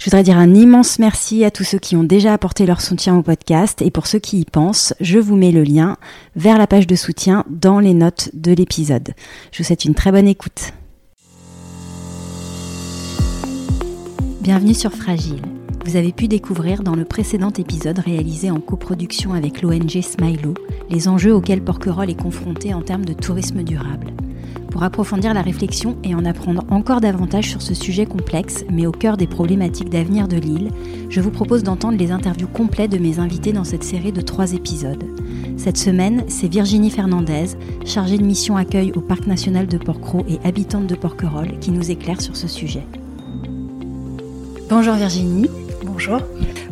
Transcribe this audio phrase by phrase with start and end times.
[0.00, 3.18] Je voudrais dire un immense merci à tous ceux qui ont déjà apporté leur soutien
[3.18, 5.98] au podcast et pour ceux qui y pensent, je vous mets le lien
[6.36, 9.10] vers la page de soutien dans les notes de l'épisode.
[9.52, 10.72] Je vous souhaite une très bonne écoute.
[14.40, 15.42] Bienvenue sur Fragile.
[15.84, 20.54] Vous avez pu découvrir dans le précédent épisode réalisé en coproduction avec l'ONG Smilo
[20.88, 24.14] les enjeux auxquels Porquerolles est confronté en termes de tourisme durable.
[24.70, 28.92] Pour approfondir la réflexion et en apprendre encore davantage sur ce sujet complexe, mais au
[28.92, 30.70] cœur des problématiques d'avenir de l'île,
[31.08, 34.52] je vous propose d'entendre les interviews complètes de mes invités dans cette série de trois
[34.52, 35.04] épisodes.
[35.56, 40.46] Cette semaine, c'est Virginie Fernandez, chargée de mission accueil au Parc national de Porquerolles et
[40.46, 42.86] habitante de Porquerolles, qui nous éclaire sur ce sujet.
[44.68, 45.48] Bonjour Virginie.
[45.84, 46.20] Bonjour.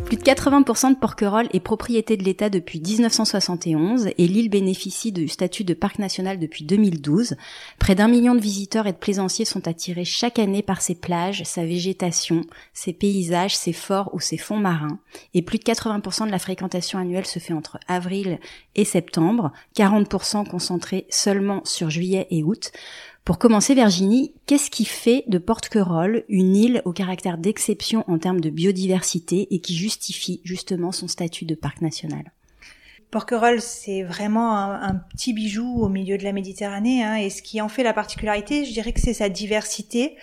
[0.09, 5.27] Plus de 80% de Porquerolles est propriété de l'État depuis 1971 et l'île bénéficie du
[5.27, 7.35] statut de parc national depuis 2012.
[7.77, 11.43] Près d'un million de visiteurs et de plaisanciers sont attirés chaque année par ses plages,
[11.43, 12.41] sa végétation,
[12.73, 14.97] ses paysages, ses forts ou ses fonds marins.
[15.35, 18.39] Et plus de 80% de la fréquentation annuelle se fait entre avril
[18.73, 22.71] et septembre, 40% concentrés seulement sur juillet et août.
[23.29, 28.41] Pour commencer, Virginie, qu'est-ce qui fait de Porquerolles une île au caractère d'exception en termes
[28.41, 32.33] de biodiversité et qui justifie justement son statut de parc national?
[33.11, 37.61] Porquerolles, c'est vraiment un, petit bijou au milieu de la Méditerranée, hein, et ce qui
[37.61, 40.17] en fait la particularité, je dirais que c'est sa diversité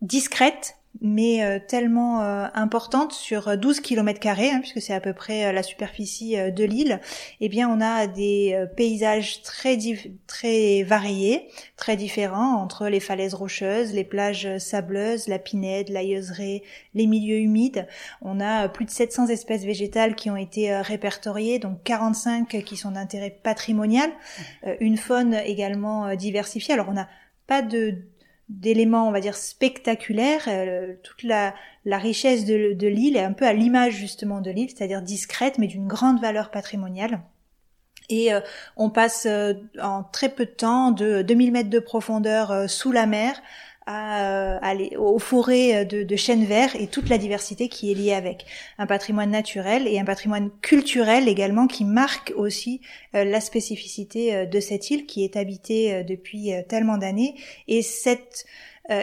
[0.00, 5.12] discrète, mais euh, tellement euh, importante sur 12 km carrés, hein, puisque c'est à peu
[5.12, 7.00] près euh, la superficie de l'île,
[7.40, 9.78] eh bien on a des paysages très
[10.26, 16.62] très variés, très différents entre les falaises rocheuses, les plages sableuses, la pinède, l'ailleuseraie,
[16.94, 17.86] les milieux humides.
[18.22, 22.92] On a plus de 700 espèces végétales qui ont été répertoriées, donc 45 qui sont
[22.92, 24.10] d'intérêt patrimonial,
[24.80, 26.74] une faune également diversifiée.
[26.74, 27.08] Alors on n'a
[27.46, 27.98] pas de
[28.48, 30.44] d'éléments, on va dire, spectaculaires.
[30.48, 31.54] Euh, toute la,
[31.84, 35.66] la richesse de, l'île est un peu à l'image justement de l'île, c'est-à-dire discrète, mais
[35.66, 37.20] d'une grande valeur patrimoniale.
[38.08, 38.40] Et euh,
[38.76, 43.06] on passe euh, en très peu de temps de 2000 mètres de profondeur sous la
[43.06, 43.40] mer
[43.88, 47.94] à, euh, aller aux forêts de, de chênes verts et toute la diversité qui est
[47.94, 48.44] liée avec.
[48.76, 52.82] Un patrimoine naturel et un patrimoine culturel également qui marque aussi
[53.14, 57.34] euh, la spécificité euh, de cette île qui est habitée depuis tellement d'années.
[57.66, 58.44] Et cette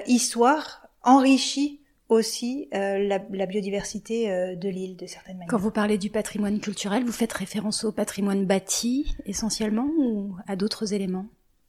[0.06, 1.80] histoire enrichit
[2.10, 5.50] aussi la, la, biodiversité de l'île de certaines manières.
[5.50, 10.56] Quand vous parlez du patrimoine culturel, vous faites référence au patrimoine bâti essentiellement ou à
[10.56, 11.26] d'autres éléments?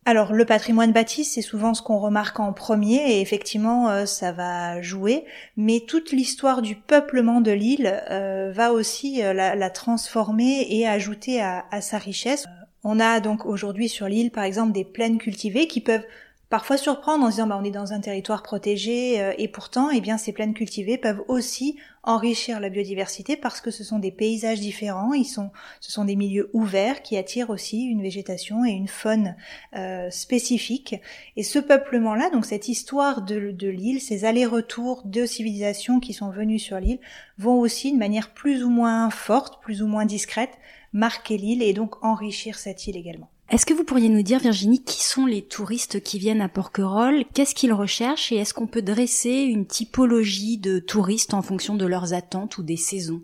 [0.06, 4.31] Alors le patrimoine bâti, c'est souvent ce qu'on remarque en premier et effectivement euh, ça
[4.31, 5.25] va jouer,
[5.56, 11.43] mais toute l'histoire du peuplement de l'île euh, va aussi euh, la, transformer et ajouter
[11.43, 12.47] à, à sa richesse.
[12.84, 16.06] On a donc aujourd'hui sur l'île par exemple des plaines cultivées qui peuvent
[16.49, 19.91] parfois surprendre en se disant bah, on est dans un territoire protégé euh, et pourtant
[19.91, 24.12] eh bien ces plaines cultivées peuvent aussi enrichir la biodiversité parce que ce sont des
[24.12, 28.71] paysages différents, ils sont ce sont des milieux ouverts qui attirent aussi une végétation et
[28.71, 29.34] une faune
[29.75, 30.95] euh, spécifiques
[31.37, 36.13] et ce peuplement là donc cette histoire de, de l'île, ces allers-retours de civilisations qui
[36.13, 37.01] sont venues sur l'île
[37.39, 40.59] vont aussi de manière plus ou moins forte, plus ou moins discrète
[40.93, 43.31] marquer l'île et donc enrichir cette île également.
[43.49, 47.25] Est-ce que vous pourriez nous dire, Virginie, qui sont les touristes qui viennent à Porquerolles?
[47.33, 48.33] Qu'est-ce qu'ils recherchent?
[48.33, 52.65] Et est-ce qu'on peut dresser une typologie de touristes en fonction de leurs attentes ou
[52.65, 53.23] des saisons?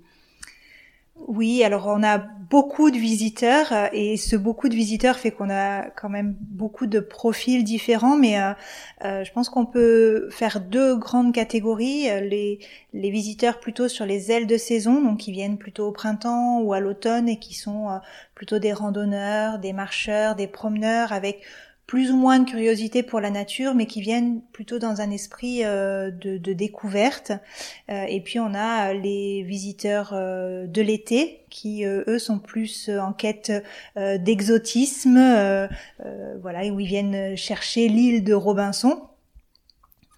[1.28, 5.50] Oui, alors on a beaucoup de visiteurs euh, et ce beaucoup de visiteurs fait qu'on
[5.50, 8.52] a quand même beaucoup de profils différents, mais euh,
[9.04, 12.08] euh, je pense qu'on peut faire deux grandes catégories.
[12.28, 12.58] Les,
[12.92, 16.72] les visiteurs plutôt sur les ailes de saison, donc qui viennent plutôt au printemps ou
[16.72, 18.00] à l'automne et qui sont
[18.34, 21.42] plutôt des randonneurs, des marcheurs, des promeneurs avec
[21.92, 25.62] plus ou moins de curiosité pour la nature, mais qui viennent plutôt dans un esprit
[25.62, 27.32] euh, de, découverte.
[27.90, 33.12] Euh, et puis on a les visiteurs euh, de l'été qui eux sont plus en
[33.12, 33.52] quête
[33.94, 35.68] d'exotisme,
[36.40, 39.02] voilà, où ils viennent chercher l'île de Robinson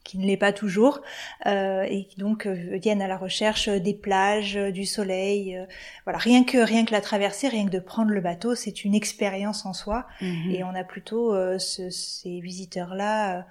[0.05, 1.01] qui ne l'est pas toujours,
[1.47, 5.59] euh, et qui donc euh, viennent à la recherche des plages, euh, du soleil.
[6.05, 8.95] voilà, rien que rien que la traversée, rien que de prendre le bateau, c'est une
[8.95, 10.07] expérience en soi.
[10.21, 10.51] Mhm.
[10.51, 13.47] Et on a plutôt ces visiteurs-là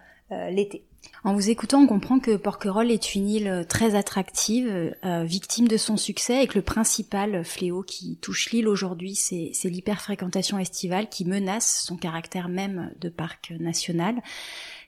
[0.50, 0.86] l'été.
[1.24, 5.78] En vous écoutant, on comprend que Porquerolles est une île très attractive, euh, victime de
[5.78, 11.26] son succès, et que le principal fléau qui touche l'île aujourd'hui, c'est l'hyperfréquentation estivale qui
[11.26, 14.22] menace son caractère même de parc national.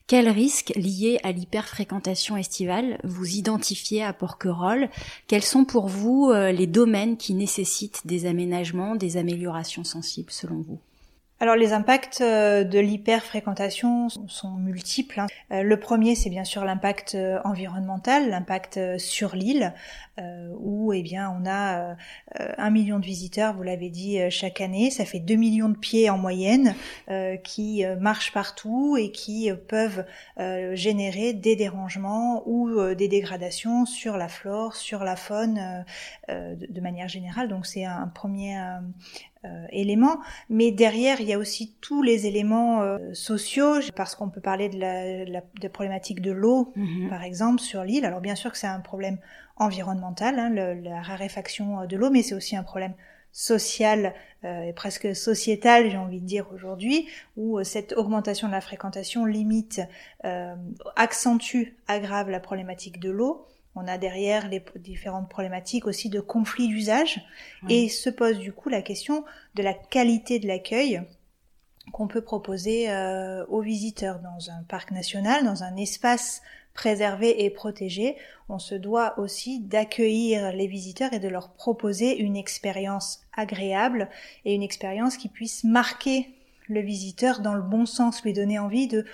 [0.07, 4.91] Quels risques liés à l'hyperfréquentation estivale vous identifiez à Porquerolles?
[5.25, 10.61] Quels sont pour vous euh, les domaines qui nécessitent des aménagements, des améliorations sensibles selon
[10.61, 10.79] vous?
[11.41, 15.19] Alors les impacts euh, de l'hyperfréquentation sont multiples.
[15.19, 15.27] Hein.
[15.51, 19.73] Euh, le premier, c'est bien sûr l'impact euh, environnemental, l'impact sur l'île,
[20.61, 21.97] où eh bien on a
[22.37, 24.89] un million de visiteurs, vous l'avez dit, chaque année.
[24.89, 26.73] Ça fait 2 millions de pieds en moyenne
[27.43, 30.05] qui marchent partout et qui peuvent
[30.71, 35.83] générer des dérangements ou des dégradations sur la flore, sur la faune
[36.29, 37.49] de manière générale.
[37.49, 38.57] Donc c'est un premier
[39.71, 40.19] éléments,
[40.49, 44.69] mais derrière il y a aussi tous les éléments euh, sociaux, parce qu'on peut parler
[44.69, 47.09] de la, de problématique de l'eau, mhm.
[47.09, 48.05] par exemple, sur l'île.
[48.05, 49.17] Alors bien sûr que c'est un problème
[49.57, 52.93] environnemental, hein, la raréfaction euh, de l'eau, mais c'est aussi un problème
[53.31, 54.13] social
[54.43, 59.81] et presque sociétal, j'ai envie de dire aujourd'hui, où cette augmentation de la fréquentation limite,
[60.95, 63.45] accentue, aggrave la problématique de l'eau.
[63.75, 67.21] On a derrière les différentes problématiques aussi de conflits d'usage
[67.69, 69.25] et se pose du coup la question
[69.55, 71.01] de la qualité de l'accueil
[71.91, 76.41] qu'on peut proposer euh, aux visiteurs dans un parc national, dans un espace
[76.73, 78.15] préservé et protégé.
[78.49, 84.09] On se doit aussi d'accueillir les visiteurs et de leur proposer une expérience agréable
[84.45, 86.29] et une expérience qui puisse marquer
[86.67, 89.05] le visiteur dans le bon sens, lui donner envie de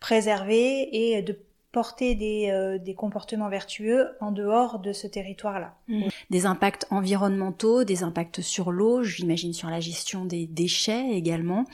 [0.00, 1.38] préserver et de
[1.70, 5.74] porter des, euh, des, comportements vertueux en dehors de ce territoire-là.
[5.88, 6.04] Mmh.
[6.30, 11.66] Des impacts environnementaux, des impacts sur l'eau, j'imagine sur la gestion des déchets également,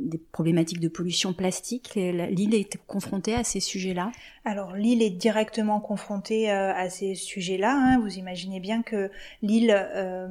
[0.00, 1.94] des problématiques de pollution plastique.
[1.94, 4.10] L'île est confrontée à ces sujets-là?
[4.44, 7.76] Alors l'île est directement confrontée euh, à ces sujets-là.
[7.76, 8.00] Hein.
[8.00, 9.10] Vous imaginez bien que
[9.42, 10.28] l'île, euh,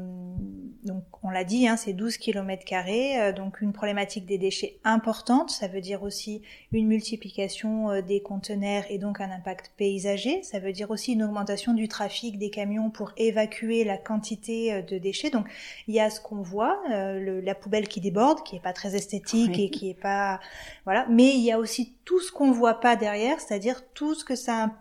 [0.83, 5.51] donc on l'a dit, hein, c'est 12 km carrés, donc une problématique des déchets importante.
[5.51, 6.41] Ça veut dire aussi
[6.71, 10.41] une multiplication des conteneurs et donc donc un impact paysager.
[10.41, 14.81] Ça veut dire aussi une augmentation du trafic des camions pour évacuer la quantité euh,
[14.81, 15.29] de déchets.
[15.29, 15.47] Donc
[15.89, 18.95] il y a ce qu'on voit, euh, la poubelle qui déborde, qui est pas très
[18.95, 20.39] esthétique et qui est pas
[20.85, 21.05] voilà.
[21.09, 24.35] Mais il y a aussi tout ce qu'on voit pas derrière, c'est-à-dire tout ce que
[24.35, 24.71] ça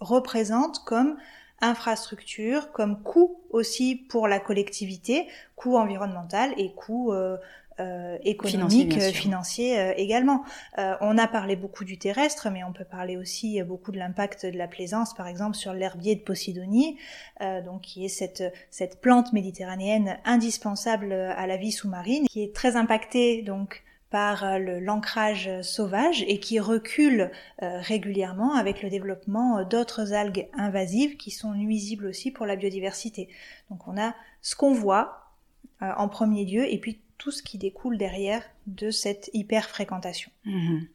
[0.00, 1.16] représente comme
[1.62, 7.38] infrastructure, comme coût aussi pour la collectivité, coût environnemental et coût euh,
[7.80, 10.42] euh, économique, financier, euh, également.
[10.78, 14.46] Euh, on a parlé beaucoup du terrestre, mais on peut parler aussi beaucoup de l'impact
[14.46, 16.98] de la plaisance, par exemple, sur l'herbier de Posidonie,
[17.40, 22.74] donc qui est cette, cette plante méditerranéenne indispensable à la vie sous-marine, qui est très
[22.74, 27.30] impactée donc par l'ancrage sauvage et qui recule
[27.60, 33.28] régulièrement avec le développement d'autres algues invasives qui sont nuisibles aussi pour la biodiversité.
[33.70, 35.32] Donc on a ce qu'on voit
[35.80, 40.30] en premier lieu et puis tout ce qui découle derrière de cette hyper-fréquentation.
[40.44, 40.86] Mhm.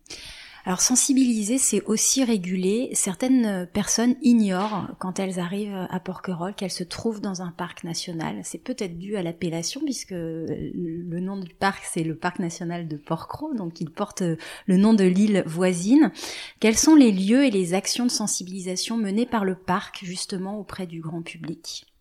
[0.66, 2.90] Alors sensibiliser, c'est aussi réguler.
[2.94, 8.40] Certaines personnes ignorent quand elles arrivent à Porquerolles qu'elles se trouvent dans un parc national.
[8.44, 12.96] C'est peut-être dû à l'appellation puisque le nom du parc c'est le parc national de
[12.96, 16.14] Porquerolles, donc il porte le nom de l'île voisine.
[16.62, 20.88] Quels sont les lieux et les actions de sensibilisation menées par le parc justement auprès
[20.88, 21.93] du grand public?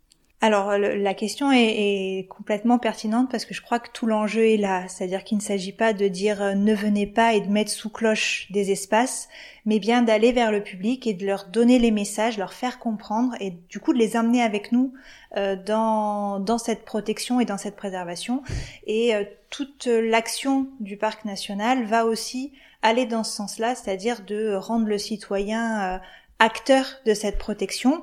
[0.42, 4.88] Alors la question est, complètement pertinente parce que je crois que tout l'enjeu est là,
[4.88, 7.90] c'est-à-dire qu'il ne s'agit pas de dire euh, ne venez pas et de mettre sous
[7.90, 9.28] cloche des espaces,
[9.66, 13.36] mais bien d'aller vers le public et de leur donner les messages, leur faire comprendre
[13.38, 14.92] et du coup de les amener avec nous
[15.36, 18.42] euh, dans, dans cette protection et dans cette préservation.
[18.88, 22.52] Et euh, toute l'action du parc national va aussi
[22.82, 26.00] aller dans ce sens-là, c'est-à-dire de rendre le citoyen
[26.40, 28.02] acteur de cette protection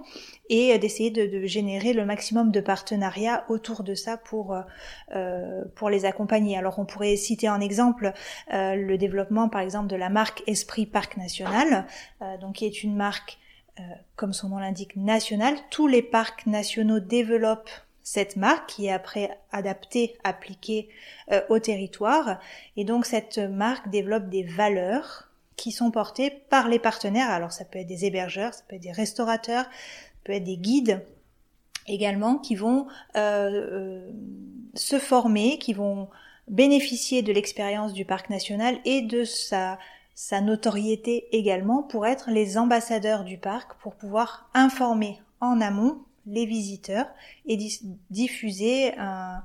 [0.50, 4.62] et d'essayer de, générer le maximum de partenariats autour de ça pour euh,
[5.16, 6.58] euh, pour les accompagner.
[6.58, 8.14] Alors on pourrait citer en exemple
[8.54, 11.86] euh, le développement par exemple de la marque Esprit Parc National,
[12.42, 13.38] donc qui est une marque
[14.16, 15.56] comme son nom l'indique nationale.
[15.70, 17.70] Tous les parcs nationaux développent
[18.04, 20.90] cette marque qui est après adaptée, appliquée
[21.50, 22.40] au territoire.
[22.76, 25.30] Et donc cette marque développe des valeurs
[25.60, 27.30] qui sont portées par les partenaires.
[27.30, 29.66] Alors ça peut être des hébergeurs, ça peut être des restaurateurs,
[30.34, 31.04] être des guides
[31.88, 34.12] également qui vont euh, euh,
[34.76, 36.10] se former, qui vont
[36.48, 39.78] bénéficier de l'expérience du parc national et de sa
[40.42, 47.08] notoriété également pour être les ambassadeurs du parc, pour pouvoir informer en amont les visiteurs
[47.46, 47.58] et
[48.10, 49.44] diffuser un,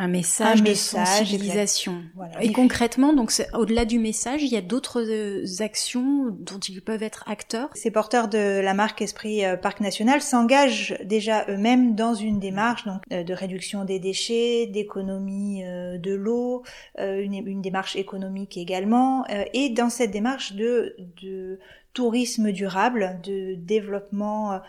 [0.00, 2.02] un message, de sensibilisation.
[2.40, 7.02] Et concrètement, donc au-delà du message, il y a d'autres euh, actions dont ils peuvent
[7.02, 7.68] être acteurs?
[7.74, 12.86] Ces porteurs de la marque Esprit euh, Parc National s'engagent déjà eux-mêmes dans une démarche
[12.86, 16.62] donc euh, de réduction des déchets, d'économie de l'eau,
[16.98, 21.58] une, une, démarche économique également, et dans cette démarche de, de
[21.92, 24.60] tourisme durable, de développement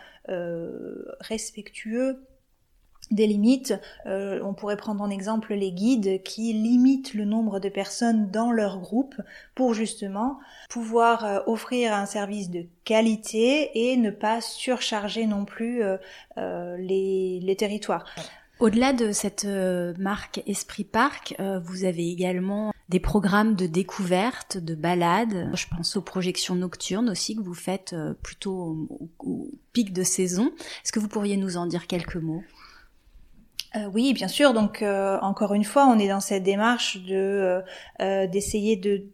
[1.20, 2.20] respectueux
[3.12, 3.74] des limites.
[4.06, 8.52] Euh, on pourrait prendre en exemple les guides qui limitent le nombre de personnes dans
[8.52, 9.16] leur groupe
[9.56, 10.40] pour justement
[10.70, 17.40] pouvoir euh, offrir un service de qualité et ne pas surcharger non plus euh, les,
[17.42, 18.06] les, territoires.
[18.60, 19.46] Au-delà de cette
[19.98, 25.50] marque Esprit Parc, vous avez également des programmes de découverte, de balades.
[25.56, 28.88] Je pense aux projections nocturnes aussi que vous faites plutôt
[29.20, 30.52] au pic de saison.
[30.84, 32.44] Est-ce que vous pourriez nous en dire quelques mots?
[33.76, 34.54] Euh, oui, bien sûr.
[34.54, 37.64] Donc, euh, encore une fois, on est dans cette démarche de
[38.02, 39.06] euh, d'essayer de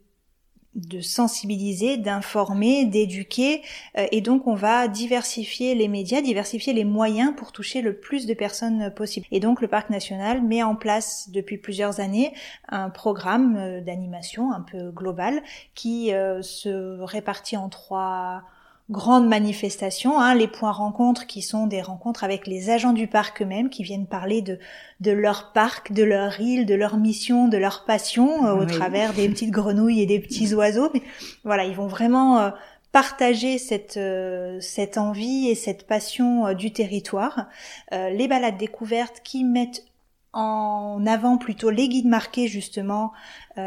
[0.74, 3.62] de sensibiliser, d'informer, d'éduquer,
[3.96, 8.34] et donc on va diversifier les médias, diversifier les moyens pour toucher le plus de
[8.34, 9.26] personnes possible.
[9.32, 12.32] Et donc le parc national met en place depuis plusieurs années
[12.68, 15.42] un programme d'animation un peu global
[15.74, 16.10] qui
[16.42, 18.44] se répartit en trois
[18.90, 23.42] grandes manifestations, hein, les points rencontres qui sont des rencontres avec les agents du parc
[23.42, 24.58] eux-mêmes qui viennent parler de,
[25.00, 29.12] de leur parc, de leur île, de leur mission, de leur passion euh, au travers
[29.12, 30.90] des petites grenouilles et des petits oiseaux.
[30.94, 31.02] Mais
[31.44, 32.50] voilà, ils vont vraiment euh,
[32.90, 37.48] partager cette, euh, cette envie et cette passion du territoire.
[37.92, 39.84] les balades découvertes qui mettent
[40.32, 43.12] en avant plutôt les guides marqués justement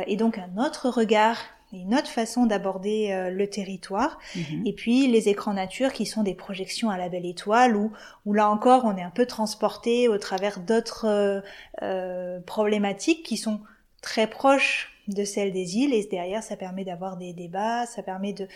[0.05, 1.37] et donc un autre regard
[1.73, 4.19] une autre façon d'aborder euh, le territoire.
[4.35, 4.63] Mhm.
[4.65, 7.91] Et puis les écrans nature qui sont des projections à la belle étoile où,
[8.25, 11.41] où là encore on est un peu transporté au travers d'autres euh,
[11.81, 13.61] euh, problématiques qui sont
[14.01, 18.33] très proches de celles des îles et derrière ça permet d'avoir des débats, ça permet
[18.33, 18.47] de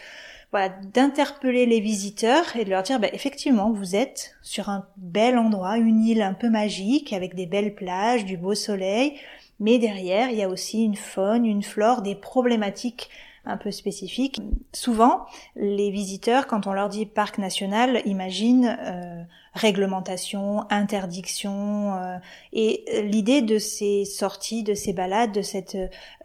[0.52, 5.38] voilà, d'interpeller les visiteurs et de leur dire bah, effectivement vous êtes sur un bel
[5.38, 9.18] endroit, une île un peu magique avec des belles plages, du beau soleil,
[9.60, 13.10] mais derrière, il y a aussi une faune, une flore, des problématiques
[13.46, 14.42] un peu spécifiques.
[14.74, 21.96] Souvent, les visiteurs, quand on leur dit parc national, imaginent euh, réglementation, interdiction.
[21.96, 22.18] Euh,
[22.54, 25.78] et l'idée de ces sorties, de ces balades, de cette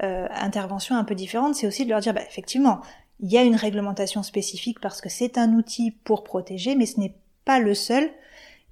[0.03, 2.81] euh, intervention un peu différente, c'est aussi de leur dire, bah, effectivement,
[3.21, 6.99] il y a une réglementation spécifique parce que c'est un outil pour protéger, mais ce
[6.99, 8.11] n'est pas le seul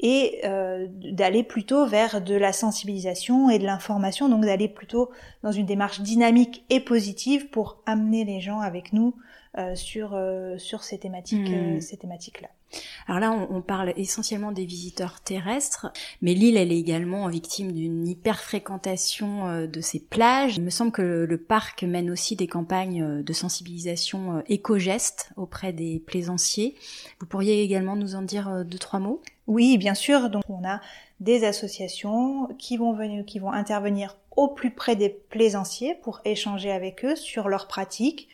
[0.01, 5.11] et euh, d'aller plutôt vers de la sensibilisation et de l'information, donc d'aller plutôt
[5.43, 9.15] dans une démarche dynamique et positive pour amener les gens avec nous
[9.57, 11.81] euh, sur euh, sur ces thématiques hmm.
[11.81, 12.49] ces thématiques là.
[13.07, 15.87] Alors là, on, parle essentiellement des visiteurs terrestres,
[16.21, 20.57] mais l'île, est également victime d'une hyper-fréquentation euh, de ses plages.
[20.57, 25.31] Il me semble que le, parc mène aussi des campagnes euh, de sensibilisation euh, éco-gestes
[25.37, 26.75] auprès des plaisanciers.
[27.21, 29.23] Vous pourriez également nous en dire deux, trois mots?
[29.47, 30.29] Oui, bien sûr.
[30.29, 30.81] Donc, on a
[31.21, 36.71] des associations qui vont venir, qui vont intervenir au plus près des plaisanciers pour échanger
[36.71, 38.29] avec eux sur leurs pratiques,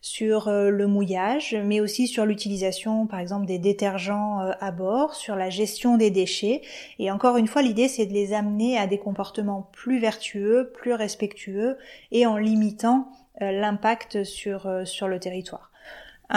[0.00, 5.14] sur euh, le mouillage, mais aussi sur l'utilisation, par exemple, des détergents euh, à bord,
[5.14, 6.62] sur la gestion des déchets.
[6.98, 10.94] Et encore une fois, l'idée, c'est de les amener à des comportements plus vertueux, plus
[10.94, 11.76] respectueux,
[12.12, 13.08] et en limitant
[13.42, 15.70] euh, l'impact sur, sur le territoire.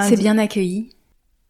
[0.02, 0.90] C'est bien accueilli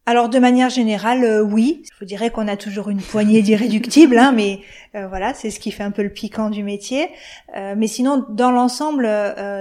[0.06, 1.82] alors de manière générale, oui.
[1.90, 4.60] Je vous dirais qu'on a toujours une poignée d'irréductibles, hein, mais
[4.92, 7.08] voilà, c'est ce qui fait un peu le piquant du métier.
[7.54, 9.08] mais sinon, dans l'ensemble,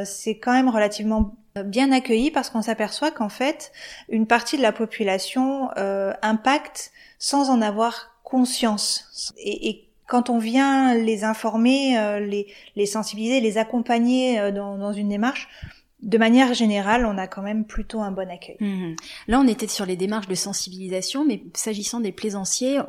[0.04, 3.72] c'est quand même relativement bien accueilli parce qu'on s'aperçoit qu'en fait,
[4.10, 9.34] une partie de la population euh, impacte sans en avoir conscience.
[9.38, 15.08] Et, quand on vient les informer, euh, les, les sensibiliser, les accompagner euh, dans une
[15.08, 15.48] démarche,
[16.04, 18.58] de manière générale, on a quand même plutôt un bon accueil.
[18.60, 18.96] Mhm.
[19.28, 22.80] Là, on était sur les démarches de sensibilisation, mais s'agissant des plaisanciers,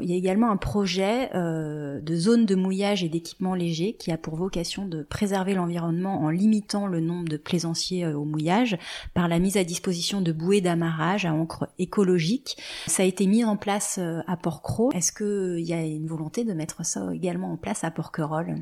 [0.00, 4.10] il y a également un projet euh, de zone de mouillage et d'équipement léger qui
[4.10, 8.78] a pour vocation de préserver l'environnement en limitant le nombre de plaisanciers euh, au mouillage
[9.12, 12.56] par la mise à disposition de bouées d'amarrage à encre écologique.
[12.86, 14.92] Ça a été mis en place euh, à Port-Cros.
[14.92, 18.56] Est-ce qu'il y a une volonté de mettre ça également en place à Porquerolles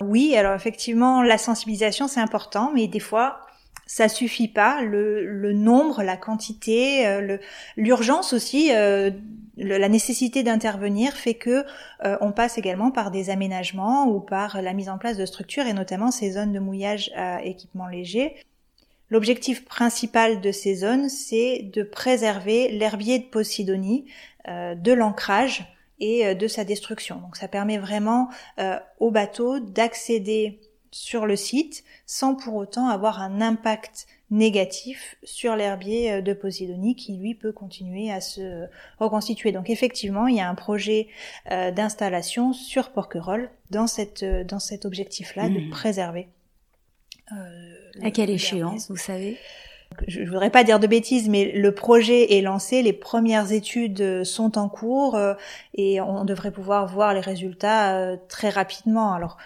[0.00, 3.40] oui, alors effectivement, la sensibilisation c'est important, mais des fois
[3.86, 4.82] ça suffit pas.
[4.82, 7.38] Le, nombre, la quantité, euh,
[7.76, 9.10] l'urgence aussi, euh,
[9.56, 11.64] la nécessité d'intervenir fait que
[12.04, 15.66] euh, on passe également par des aménagements ou par la mise en place de structures
[15.66, 18.34] et notamment ces zones de mouillage à équipement léger.
[19.10, 24.06] L'objectif principal de ces zones, c'est de préserver l'herbier de Posidonie,
[24.48, 27.16] de l'ancrage et de sa destruction.
[27.20, 28.28] Donc ça permet vraiment
[28.98, 30.60] au bateau d'accéder
[30.94, 36.94] sur le site sans pour autant avoir un impact négatif sur l'herbier euh, de Posidonie
[36.94, 38.66] qui lui peut continuer à se
[38.98, 39.52] reconstituer.
[39.52, 41.08] Donc effectivement, il y a un projet
[41.50, 45.70] euh, d'installation sur Porquerolles dans cette euh, dans cet objectif-là de mmh.
[45.70, 46.28] préserver.
[48.02, 49.38] à quelle échéance, vous savez?
[50.08, 54.24] Je ne voudrais pas dire de bêtises, mais le projet est lancé, les premières études
[54.24, 55.18] sont en cours
[55.74, 59.12] et on devrait pouvoir voir les résultats très rapidement.
[59.12, 59.36] Alors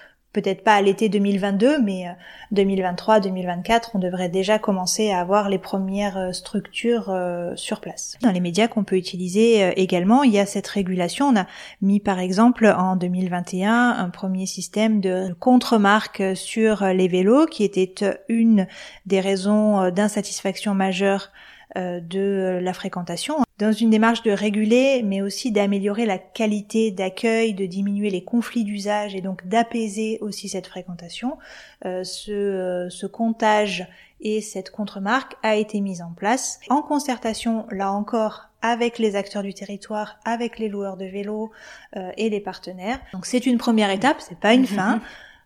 [0.40, 2.07] peut-être pas à l'été 2022, mais
[2.54, 8.16] 2023-2024, euh, on devrait déjà commencer à avoir les premières euh, structures euh, sur place.
[8.23, 11.26] Dans les médias qu'on peut utiliser également, il y a cette régulation.
[11.26, 11.47] On a
[11.83, 17.95] mis par exemple en 2021 un premier système de contre-marque sur les vélos qui était
[18.28, 18.68] une
[19.07, 21.33] des raisons d'insatisfaction majeure
[21.76, 27.66] de la fréquentation dans une démarche de réguler, mais aussi d'améliorer la qualité d'accueil, de
[27.66, 31.38] diminuer les conflits d'usage et donc d'apaiser aussi cette fréquentation,
[31.84, 33.88] euh, ce, euh, ce, comptage
[34.20, 39.42] et cette contre-marque a été mise en place en concertation, là encore, avec les acteurs
[39.42, 41.50] du territoire, avec les loueurs de vélos
[41.96, 43.00] euh, et les partenaires.
[43.12, 45.00] Donc c'est une première étape, c'est pas une fin,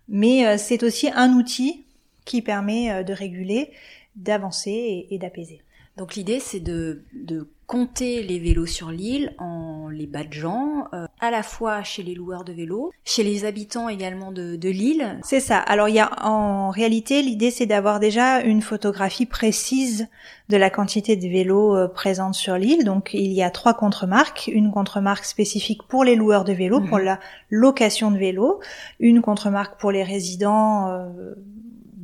[0.09, 1.85] mais c'est aussi un outil
[2.27, 3.73] qui permet de réguler,
[4.17, 5.63] d'avancer et d'apaiser.
[5.97, 11.31] Donc l'idée, c'est de, de, compter les vélos sur l'île en les badgeant, euh, à
[11.31, 15.19] la fois chez les loueurs de vélos, chez les habitants également de, de l'île.
[15.23, 15.57] C'est ça.
[15.57, 20.07] Alors il y a en réalité l'idée, c'est d'avoir déjà une photographie précise
[20.51, 22.85] de la quantité de vélos euh, présentes sur l'île.
[22.85, 26.99] Donc il y a trois contre-marques, une contre-marque spécifique pour les loueurs de vélos, pour
[26.99, 27.05] mhm.
[27.05, 28.61] la location de vélos,
[29.01, 30.89] une contre-marque pour les résidents.
[30.91, 31.35] Euh,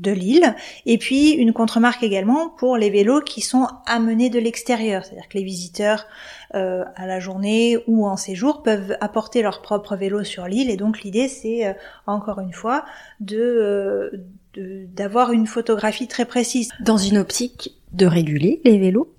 [0.00, 0.55] de l'île,
[0.87, 5.37] et puis une contre-marque également pour les vélos qui sont amenés de l'extérieur, c'est-à-dire que
[5.37, 6.07] les visiteurs
[6.55, 10.76] euh, à la journée ou en séjour peuvent apporter leur propre vélo sur l'île, et
[10.76, 11.73] donc l'idée c'est euh,
[12.07, 12.85] encore une fois
[13.33, 14.11] euh,
[14.55, 16.71] de d'avoir une photographie très précise.
[16.81, 19.14] Dans une optique de réguler les vélos?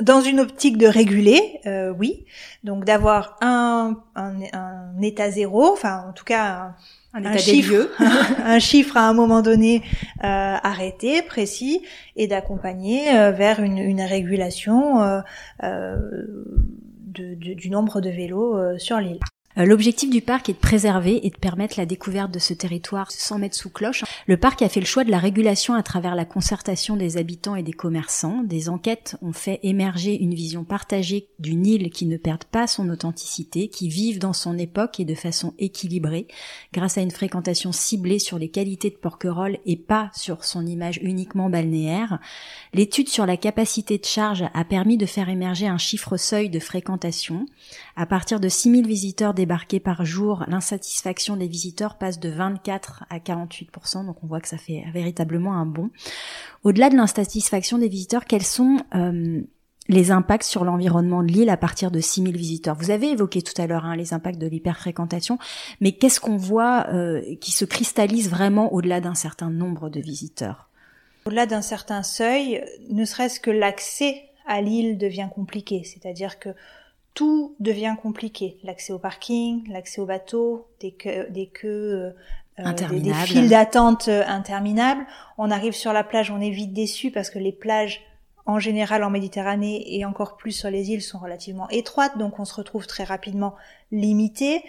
[0.00, 1.40] Dans une optique de réguler,
[1.98, 2.26] oui,
[2.62, 6.74] donc d'avoir un, un, un, état zéro, enfin en tout cas
[7.24, 7.88] un, chiffre,
[8.44, 9.82] un chiffre à un moment donné
[10.24, 11.82] euh, arrêté, précis,
[12.16, 15.22] et d'accompagner euh, vers une, une régulation
[15.62, 15.96] euh,
[17.16, 19.20] de, du nombre de vélos euh, sur l'île.
[19.58, 23.10] Euh, l'objectif du parc est de préserver et de permettre la découverte de ce territoire
[23.10, 24.04] sans mettre sous cloche.
[24.26, 27.56] Le parc a fait le choix de la régulation à travers la concertation des habitants
[27.56, 28.42] et des commerçants.
[28.42, 32.90] Des enquêtes ont fait émerger une vision partagée d'une île qui ne perde pas son
[32.90, 36.26] authenticité, qui vive dans son époque et de façon équilibrée,
[36.72, 40.98] grâce à une fréquentation ciblée sur les qualités de Porquerolles et pas sur son image
[41.02, 42.18] uniquement balnéaire.
[42.74, 46.58] L'étude sur la capacité de charge a permis de faire émerger un chiffre seuil de
[46.58, 47.46] fréquentation.
[47.96, 49.32] À partir de 6000 visiteurs
[49.82, 54.58] par jour, l'insatisfaction des visiteurs passe de 24 à 48%, donc on voit que ça
[54.58, 55.90] fait véritablement un bond.
[56.64, 59.42] Au-delà de l'insatisfaction des visiteurs, quels sont euh,
[59.88, 62.76] les impacts sur l'environnement de l'île à partir de 6000 visiteurs?
[62.76, 65.38] Vous avez évoqué tout à l'heure hein, les impacts de l'hyperfréquentation,
[65.80, 70.68] mais qu'est-ce qu'on voit euh, qui se cristallise vraiment au-delà d'un certain nombre de visiteurs?
[71.26, 76.50] Au-delà d'un certain seuil, ne serait-ce que l'accès à l'île devient compliqué, c'est-à-dire que
[77.16, 78.58] tout devient compliqué.
[78.62, 82.14] L'accès au parking, l'accès au bateau, des queues, des queues
[82.58, 85.04] euh, des, des, files d'attente euh, interminables.
[85.38, 88.02] On arrive sur la plage, on est vite déçu parce que les plages
[88.44, 92.44] en général en Méditerranée et encore plus sur les îles sont relativement étroites, donc on
[92.44, 93.56] se retrouve très rapidement
[93.90, 94.62] limité.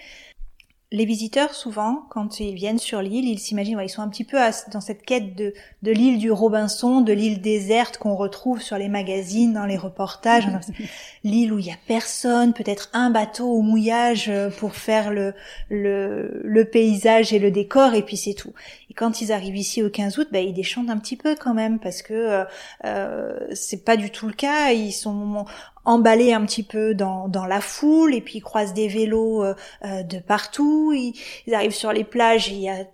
[0.93, 4.38] Les visiteurs, souvent, quand ils viennent sur l'île, ils s'imaginent, ils sont un petit peu
[4.71, 8.88] dans cette quête de, de l'île du Robinson, de l'île déserte qu'on retrouve sur les
[8.88, 10.47] magazines, dans les reportages.
[11.26, 15.34] l'île où il y a personne, peut-être un bateau au mouillage euh, pour faire le,
[15.69, 18.54] le, le paysage et le décor, et puis c'est tout.
[18.97, 21.53] Et quand ils arrivent ici au 15 août, bah, ils déchantent un petit peu quand
[21.53, 22.43] même, parce que euh,
[22.86, 24.71] euh, c'est pas du tout le cas.
[24.71, 25.45] Ils sont
[25.86, 29.55] emballés un petit peu dans, dans la foule et puis ils croisent des vélos euh,
[29.86, 30.93] euh, de partout.
[30.93, 32.86] Ils, arrivent sur les plages, il y a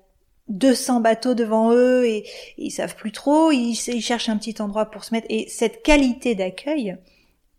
[0.49, 2.25] 200 bateaux devant eux et,
[2.57, 3.51] ils savent plus trop.
[3.51, 5.27] Ils, cherchent un petit endroit pour se mettre.
[5.29, 6.97] Et cette qualité d'accueil,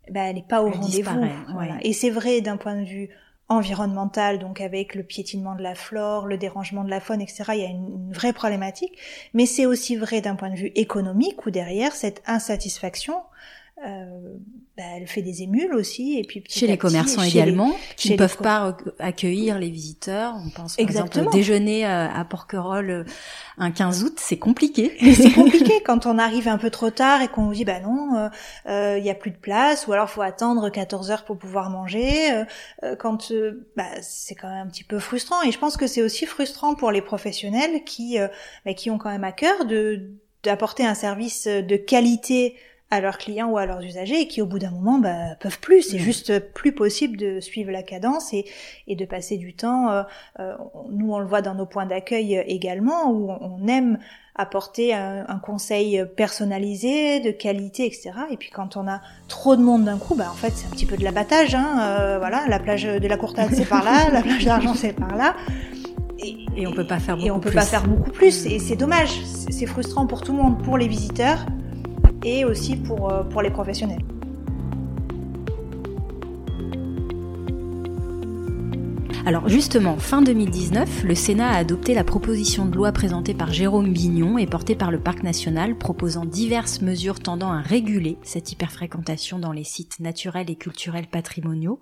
[0.09, 1.25] ben, elle n'est pas au rendez-vous.
[1.53, 1.77] Voilà.
[1.81, 3.09] Et c'est vrai d'un point de vue
[3.47, 7.43] environnemental, donc avec le piétinement de la flore, le dérangement de la faune, etc.
[7.53, 8.97] Il y a une, une vraie problématique,
[9.33, 13.15] mais c'est aussi vrai d'un point de vue économique où derrière cette insatisfaction
[14.77, 18.37] bah, elle fait des émules aussi et puis chez les commerçants également qui ne peuvent
[18.37, 20.35] pas accueillir les visiteurs.
[20.45, 21.23] On pense par Exactement.
[21.23, 23.03] exemple déjeuner à Porquerolles euh,
[23.57, 24.91] un 15 août c'est compliqué.
[25.15, 28.15] C'est compliqué quand on arrive un peu trop tard et qu'on vous dit bah non
[28.17, 28.29] euh,
[28.67, 31.37] euh, il euh, y a plus de place ou alors faut attendre 14 heures pour
[31.37, 32.31] pouvoir manger
[32.83, 33.31] euh, quand
[33.75, 35.41] bah, c'est quand même un petit peu frustrant.
[35.43, 38.17] Et je pense que c'est aussi frustrant pour les professionnels qui
[38.65, 40.11] bah, qui ont quand même à cœur de
[40.43, 42.55] d'apporter un service de qualité
[42.91, 45.59] à leurs clients ou à leurs usagers et qui au bout d'un moment bah, peuvent
[45.59, 45.81] plus.
[45.81, 48.45] C'est juste plus possible de suivre la cadence et,
[48.87, 49.89] et de passer du temps.
[49.89, 50.03] Euh,
[50.39, 50.55] euh,
[50.91, 53.97] nous, on le voit dans nos points d'accueil également où on aime
[54.37, 58.11] apporter un, un, conseil personnalisé, de qualité, etc.
[58.31, 60.71] Et puis quand on a trop de monde d'un coup, bah en fait c'est un
[60.71, 61.55] petit peu de l'abattage.
[61.55, 64.93] Hein, euh, voilà, la plage de la Courtade c'est par là, la plage d'Argent c'est
[64.93, 65.35] par là.
[66.19, 68.45] Et, et, on peut pas faire beaucoup et on peut pas faire beaucoup plus.
[68.45, 69.21] Et c'est dommage.
[69.25, 71.45] C'est frustrant pour tout le monde, pour les visiteurs
[72.25, 74.01] et aussi pour, euh, les professionnels.
[79.27, 83.91] Alors justement, fin 2019, le Sénat a adopté la proposition de loi présentée par Jérôme
[83.91, 89.39] Bignon et portée par le Parc national proposant diverses mesures tendant à réguler cette hyperfréquentation
[89.39, 91.79] dans les sites naturels et culturels patrimoniaux.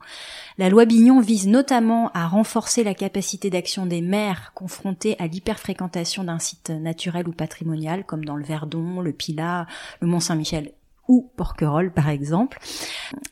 [0.58, 6.24] La loi Bignon vise notamment à renforcer la capacité d'action des maires confrontés à l'hyperfréquentation
[6.24, 9.68] d'un site naturel ou patrimonial comme dans le Verdon, le Pilat,
[10.00, 10.72] le Mont-Saint-Michel
[11.08, 12.60] ou Porquerolles par exemple.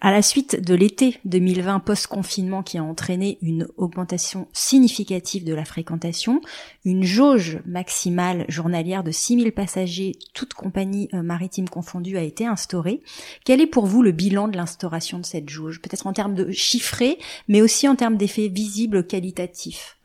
[0.02, 5.66] À la suite de l'été 2020 post-confinement qui a entraîné une augmentation significative de la
[5.66, 6.42] fréquentation,
[6.86, 13.02] une jauge maximale journalière de 6000 passagers, toutes compagnies euh, maritimes confondues, a été instaurée.
[13.46, 15.82] Quel est pour vous le bilan de l'instauration de cette jauge?
[15.82, 19.98] Peut-être en termes de chiffrés, mais aussi en termes d'effets visibles qualitatifs?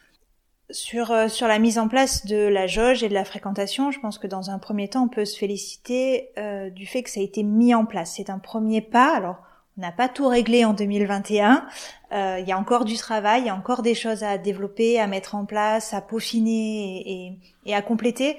[0.71, 4.01] Sur, euh, sur la mise en place de la jauge et de la fréquentation, je
[4.01, 7.21] pense que dans un premier temps, on peut se féliciter euh, du fait que ça
[7.21, 8.15] a été mis en place.
[8.17, 9.15] C'est un premier pas.
[9.17, 9.37] Alors,
[9.79, 11.67] on n'a pas tout réglé en 2021.
[12.13, 14.99] Euh, il y a encore du travail, il y a encore des choses à développer,
[14.99, 18.39] à mettre en place, à peaufiner et, et, à compléter.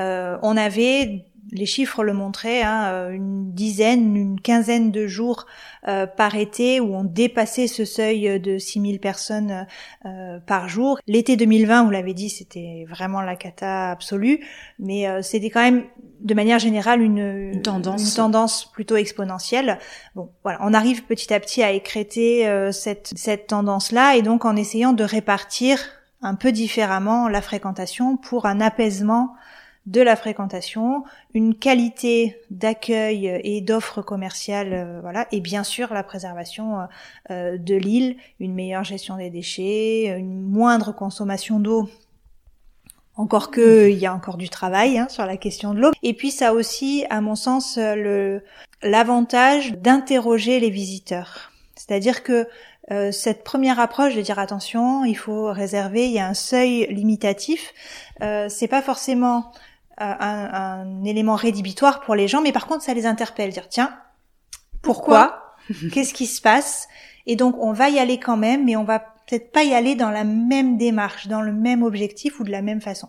[0.00, 5.46] Euh, on avait les chiffres le montraient, hein, euh, une dizaine, une quinzaine de jours
[5.86, 9.66] euh, par été où on dépassait ce seuil de 6000 personnes
[10.04, 10.98] euh, par jour.
[11.06, 14.40] L'été 2020, vous l'avez dit, c'était vraiment la cata absolue,
[14.78, 15.84] mais c'était quand même
[16.20, 18.02] de manière générale une, tendance.
[18.02, 19.78] une tendance plutôt exponentielle.
[20.14, 24.56] Bon, voilà, on arrive petit à petit à écréter cette, cette tendance-là et donc en
[24.56, 25.78] essayant de répartir
[26.22, 29.34] un peu différemment la fréquentation pour un apaisement
[29.86, 36.02] de la fréquentation, une qualité d'accueil et d'offres commerciales, euh, voilà, et bien sûr la
[36.02, 36.84] préservation euh,
[37.30, 41.88] euh, de l'île, une meilleure gestion des déchets, une moindre consommation d'eau.
[43.14, 45.90] Encore que il y a encore du travail hein, sur la question de l'eau.
[46.02, 48.42] Et puis ça a aussi, à mon sens, le
[48.82, 51.50] l'avantage d'interroger les visiteurs.
[51.76, 52.46] C'est-à-dire que
[53.10, 57.72] cette première approche de dire attention, il faut réserver, il y a un seuil limitatif.
[58.22, 59.50] Euh, c'est pas forcément
[59.98, 63.94] un, élément rédhibitoire pour les gens, mais par contre ça les interpelle, dire tiens,
[64.82, 65.42] pourquoi,
[65.92, 66.88] Qu'est-ce qui se passe?
[67.26, 69.96] Et donc on va y aller quand même, mais on va peut-être pas y aller
[69.96, 73.08] dans la même démarche, dans le même objectif ou de la même façon.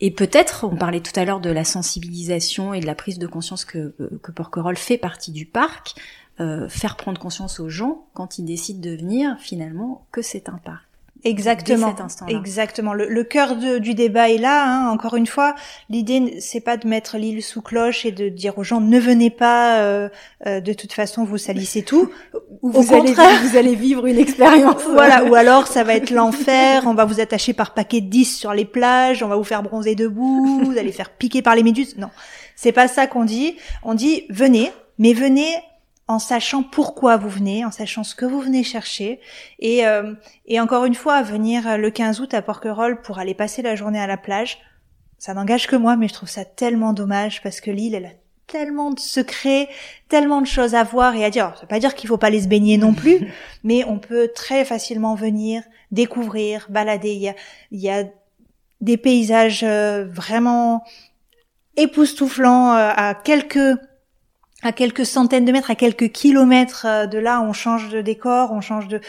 [0.00, 3.26] Et peut-être, on parlait tout à l'heure de la sensibilisation et de la prise de
[3.26, 5.94] conscience que, euh, que Porquerolles fait partie du parc,
[6.40, 10.58] euh, faire prendre conscience aux gens quand ils décident de venir finalement que c'est un
[10.58, 10.84] parc.
[11.24, 11.94] Exactement.
[12.28, 12.92] Exactement.
[12.92, 14.66] Le, le cœur du débat est là.
[14.66, 14.90] Hein.
[14.90, 15.54] Encore une fois,
[15.88, 19.30] l'idée c'est pas de mettre l'île sous cloche et de dire aux gens ne venez
[19.30, 19.78] pas.
[19.78, 20.08] Euh,
[20.46, 22.10] euh, de toute façon, vous salissez tout.
[22.60, 24.82] Ou vous Au allez, contraire, vous allez vivre une expérience.
[24.92, 25.24] voilà.
[25.24, 26.82] Ou alors ça va être l'enfer.
[26.86, 29.22] On va vous attacher par paquet de 10 sur les plages.
[29.22, 30.62] On va vous faire bronzer debout.
[30.64, 31.96] Vous allez faire piquer par les méduses.
[31.96, 32.10] Non,
[32.54, 33.56] c'est pas ça qu'on dit.
[33.82, 35.54] On dit venez, mais venez
[36.06, 39.20] en sachant pourquoi vous venez, en sachant ce que vous venez chercher.
[39.58, 40.14] Et, euh,
[40.46, 44.00] et encore une fois, venir le 15 août à Porquerolles pour aller passer la journée
[44.00, 44.58] à la plage,
[45.18, 48.12] ça n'engage que moi, mais je trouve ça tellement dommage parce que l'île, elle a
[48.46, 49.68] tellement de secrets,
[50.08, 51.52] tellement de choses à voir et à dire.
[51.54, 53.32] ça veut pas dire qu'il faut pas aller se baigner non plus,
[53.64, 57.12] mais on peut très facilement venir, découvrir, balader.
[57.12, 57.34] Il y a,
[57.70, 58.04] il y a
[58.80, 60.84] des paysages euh, vraiment
[61.76, 63.78] époustouflants euh, à quelques
[64.64, 68.52] à quelques centaines de mètres, à quelques kilomètres euh, de là, on change de décor,
[68.52, 69.00] on change de,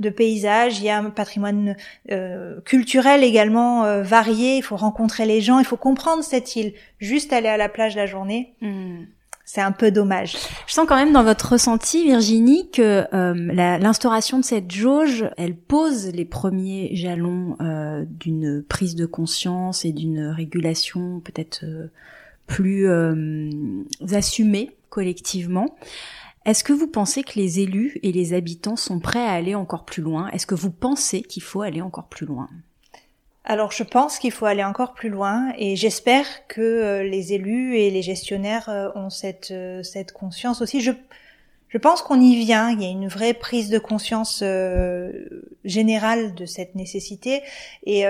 [0.00, 0.78] de paysage.
[0.78, 1.76] Il y a un patrimoine
[2.10, 4.56] euh, culturel également euh, varié.
[4.56, 6.74] Il faut rencontrer les gens, il faut comprendre cette île.
[6.98, 9.04] Juste aller à la plage la journée, hmm.
[9.44, 10.36] c'est un peu dommage.
[10.66, 16.08] Je sens quand même dans votre ressenti, Virginie, que l'instauration de cette jauge, elle pose
[16.08, 17.56] les premiers jalons
[18.08, 21.64] d'une prise de conscience et d'une régulation peut-être
[22.46, 22.88] plus
[24.12, 25.76] assumée collectivement.
[26.44, 29.84] Est-ce que vous pensez que les élus et les habitants sont prêts à aller encore
[29.84, 30.28] plus loin?
[30.28, 32.48] Est-ce que vous pensez qu'il faut aller encore plus loin?
[33.44, 37.76] Alors je pense qu'il faut aller encore plus loin et j'espère que euh, les élus
[37.76, 40.80] et les gestionnaires euh, ont cette, euh, cette conscience aussi.
[40.80, 40.92] Je,
[41.68, 44.42] je pense qu'on y vient, il y a une vraie prise de conscience
[45.64, 47.42] générale de cette nécessité
[47.84, 48.04] et,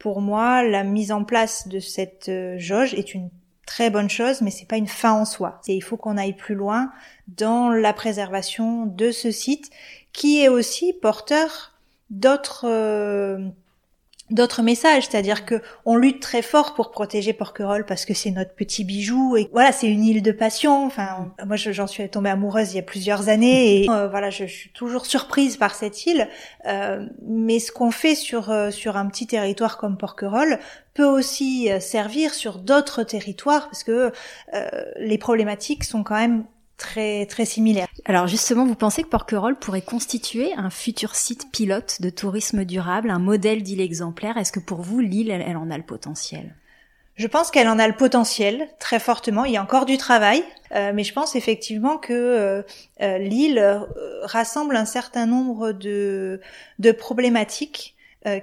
[0.00, 3.30] pour moi la mise en place de cette jauge est une
[3.66, 5.60] très bonne chose mais c'est pas une fin en soi.
[5.68, 6.90] il faut qu'on aille plus loin
[7.28, 9.70] dans la préservation de ce site
[10.12, 11.78] qui est aussi porteur
[12.10, 12.66] d'autres
[14.30, 18.54] d'autres messages, c'est-à-dire que on lutte très fort pour protéger Porquerolles parce que c'est notre
[18.54, 20.86] petit bijou et voilà, c'est une île de passion.
[20.86, 24.44] Enfin, moi j'en suis tombée amoureuse il y a plusieurs années et euh, voilà, je,
[24.44, 26.28] suis toujours surprise par cette île.
[26.66, 30.58] Euh, mais ce qu'on fait sur euh, sur un petit territoire comme Porquerolles
[30.94, 34.12] peut aussi servir sur d'autres territoires parce que
[34.98, 36.44] les problématiques sont quand même
[36.80, 37.86] très très similaires.
[38.06, 43.10] Alors justement, vous pensez que Porquerolles pourrait constituer un futur site pilote de tourisme durable,
[43.10, 44.38] un modèle d'île exemplaire?
[44.38, 46.56] Est-ce que pour vous, l'île, elle, en a le potentiel?
[47.16, 49.44] Je pense qu'elle en a le potentiel très fortement.
[49.44, 50.42] Il y a encore du travail,
[50.74, 52.62] euh, mais je pense effectivement que euh,
[53.02, 53.84] euh, l'île
[54.22, 56.40] rassemble un certain nombre de,
[56.78, 57.94] de problématiques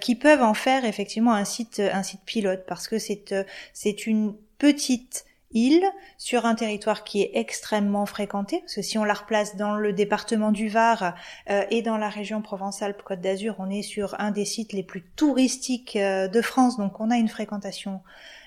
[0.01, 3.35] qui peuvent en faire effectivement un site un site pilote parce que c'est
[3.73, 5.85] c'est une petite île
[6.17, 9.93] sur un territoire qui est extrêmement fréquenté, parce que si on la replace dans le
[9.93, 11.15] département du Var
[11.49, 15.03] euh, et dans la région Provence-Alpes-Côte d'Azur, on est sur un des sites les plus
[15.15, 18.01] touristiques euh, de France, donc on a une fréquentation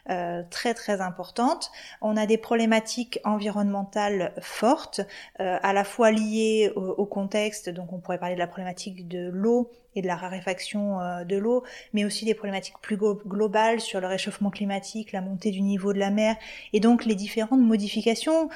[0.09, 1.71] euh, très très importante.
[2.01, 5.01] On a des problématiques environnementales fortes,
[5.41, 9.29] euh, à la fois liées au, contexte, donc on pourrait parler de la problématique de
[9.31, 14.01] l'eau et de la raréfaction euh, de l'eau, mais aussi des problématiques plus globales sur
[14.01, 16.37] le réchauffement climatique, la montée du niveau de la mer,
[16.73, 18.49] et donc les différentes modifications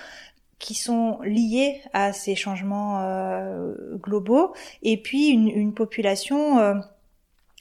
[0.59, 3.03] qui sont liées à ces changements
[3.97, 6.81] globaux, et puis une, une population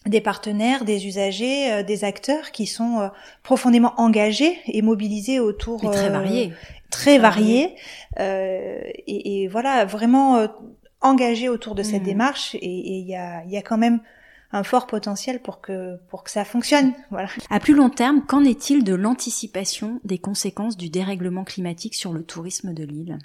[0.05, 3.07] des partenaires, des usagers, euh, des acteurs qui sont euh,
[3.41, 5.83] profondément engagés et mobilisés autour.
[5.83, 6.53] Et très euh, variés.
[6.89, 7.75] Très variés.
[8.19, 10.47] Et, et, voilà, vraiment
[11.01, 12.05] engagés autour de cette mmh.
[12.05, 12.55] démarche.
[12.55, 13.99] Et il y a, y a quand même
[14.51, 16.93] un fort potentiel pour que pour que ça fonctionne.
[17.09, 17.27] Voilà.
[17.49, 22.23] À plus long terme, qu'en est-il de l'anticipation des conséquences du dérèglement climatique sur le
[22.23, 23.17] tourisme de l'île?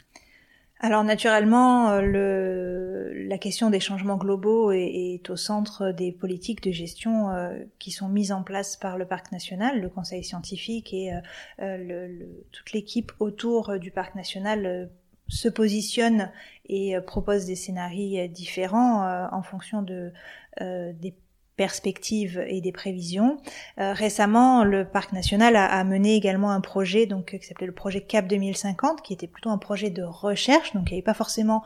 [0.81, 6.71] Alors naturellement, euh, le, la question des changements globaux est, au centre des politiques de
[6.71, 11.13] gestion euh, qui sont mises en place par le parc national, le conseil scientifique et
[11.61, 12.09] euh,
[12.53, 14.89] toute l'équipe autour du parc national
[15.27, 16.31] se positionne
[16.67, 20.13] et propose des scénarios différents en fonction de,
[20.61, 21.15] des
[21.59, 23.37] perspectives et des prévisions.
[23.79, 28.01] Euh, récemment, le parc national a, mené également un projet donc qui s'appelait le projet
[28.01, 31.63] Cap 2050, qui était plutôt un projet de recherche, donc il n'y avait pas forcément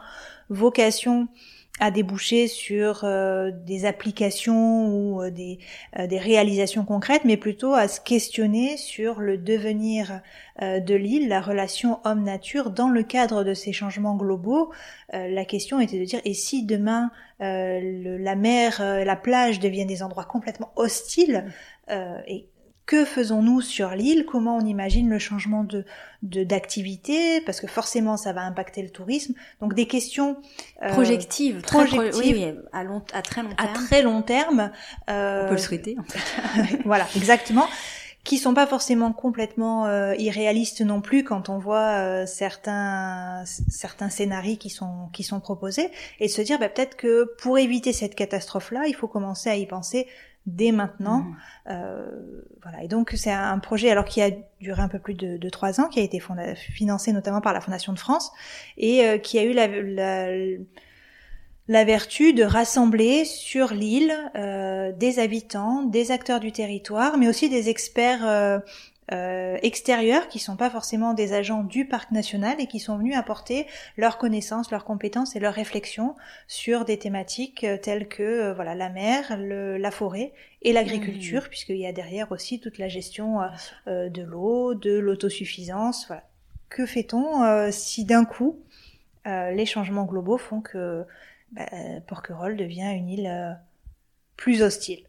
[0.49, 1.29] vocation
[1.81, 5.59] à déboucher sur euh, des applications ou euh, des,
[5.99, 10.21] euh, des, réalisations concrètes, mais plutôt à se questionner sur le devenir
[10.61, 14.71] de l'île, la relation homme-nature dans le cadre de ces changements globaux.
[15.11, 20.27] la question était de dire et si demain la mer, la plage deviennent des endroits
[20.27, 21.47] complètement hostiles
[21.89, 22.47] et
[22.87, 24.27] que faisons-nous sur l'île?
[24.27, 25.85] Comment on imagine le changement de
[26.23, 27.41] d'activité?
[27.41, 29.35] Parce que forcément, ça va impacter le tourisme.
[29.61, 30.37] Donc des questions
[30.83, 33.71] euh, projectives, projectives à, long, à très long terme.
[33.71, 34.71] À très long terme.
[35.11, 35.97] Euh, on peut le souhaiter.
[35.99, 36.79] En fait.
[36.85, 37.67] voilà, exactement
[38.25, 44.11] qui sont pas forcément complètement euh, irréalistes non plus quand on voit euh, certains certains
[44.11, 45.91] scénarios qui sont qui sont proposés
[46.21, 49.51] et de se dire bah, peut-être que pour éviter cette catastrophe là il faut commencer
[49.51, 50.07] à y penser
[50.47, 51.19] dès maintenant.
[51.19, 51.37] Mmh.
[51.71, 52.83] Euh, voilà.
[52.83, 55.89] Et donc c'est un projet alors qui a duré un peu plus de, trois ans,
[55.89, 56.21] qui a été
[56.57, 58.33] financé notamment par la Fondation de France
[58.77, 59.69] et euh, qui a eu la,
[61.69, 67.49] la, vertu de rassembler sur l'île euh, des habitants, des acteurs du territoire, mais aussi
[67.49, 68.63] des experts
[69.11, 72.97] euh, euh, extérieurs qui sont pas forcément des agents du parc national et qui sont
[72.97, 76.15] venus apporter leurs connaissances, leurs compétences et leurs réflexions
[76.49, 81.43] sur des thématiques euh, telles que euh, voilà la mer, le, la forêt et l'agriculture,
[81.43, 81.49] mmh.
[81.49, 83.41] puisqu'il y a derrière aussi toute la gestion
[83.87, 86.07] de l'eau, de l'autosuffisance.
[86.07, 86.23] Voilà.
[86.69, 88.61] Que fait-on si d'un coup
[89.27, 91.05] les changements globaux font que
[91.51, 91.67] bah,
[92.07, 93.59] Porquerolles devient une île
[94.43, 94.61] plus.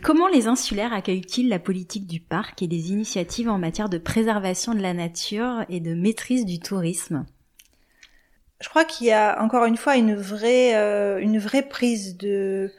[0.04, 4.76] Comment les insulaires accueillent-ils la politique du parc et des initiatives en matière de préservation
[4.76, 7.26] de la nature et de maîtrise du tourisme?
[8.62, 12.72] Je crois qu'il y a encore une fois une vraie, euh, une vraie prise de,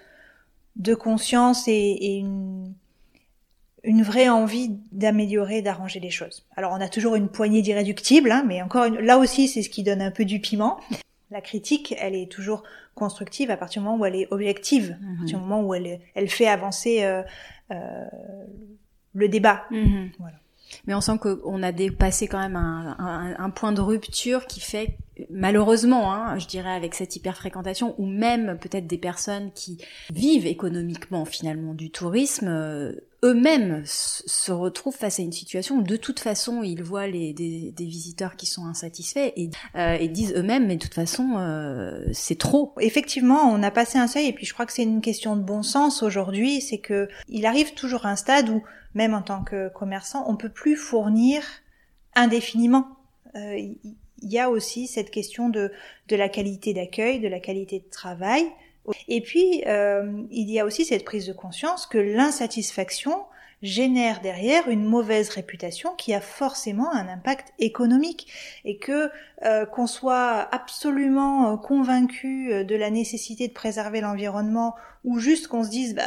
[0.77, 2.73] de conscience et, une,
[3.83, 6.47] une vraie envie d'améliorer, d'arranger les choses.
[6.57, 9.83] Alors on a toujours une poignée d'irréductibles, hein, mais encore là aussi c'est ce qui
[9.83, 10.79] donne un peu du piment.
[11.35, 12.63] La critique, elle est toujours
[12.95, 15.51] constructive à partir du moment où elle est objective, à partir du mhm.
[15.51, 17.23] moment où elle, elle fait avancer euh,
[17.73, 18.05] euh,
[19.15, 19.65] le débat.
[19.73, 20.11] Mhm.
[20.21, 20.37] Voilà.
[20.87, 24.61] Mais on sent qu'on a dépassé quand même un, un, un, point de rupture qui
[24.61, 24.97] fait,
[25.29, 29.79] malheureusement, hein, je dirais avec cette hyperfréquentation, ou même peut-être des personnes qui
[30.13, 32.93] vivent économiquement finalement du tourisme, euh,
[33.25, 38.37] eux-mêmes se retrouvent face à une situation où de toute façon ils voient des, visiteurs
[38.37, 42.75] qui sont insatisfaits et, euh, et disent eux-mêmes mais de toute façon euh, c'est trop.
[42.81, 45.43] Effectivement, on a passé un seuil et puis je crois que c'est une question de
[45.43, 49.71] bon sens aujourd'hui, c'est que il arrive toujours un stade où même en tant que
[49.71, 51.43] commerçant, on peut plus fournir
[52.15, 52.87] indéfiniment.
[53.35, 55.71] Euh, il y a aussi cette question de
[56.11, 58.45] la qualité d'accueil, de la qualité de travail.
[59.09, 63.25] Et puis, euh, il y a aussi cette prise de conscience que l'insatisfaction
[63.63, 68.31] génère derrière une mauvaise réputation qui a forcément un impact économique
[68.67, 69.11] et que
[69.45, 75.71] euh, qu'on soit absolument convaincu de la nécessité de préserver l'environnement ou juste qu'on se
[75.71, 76.03] dise bah,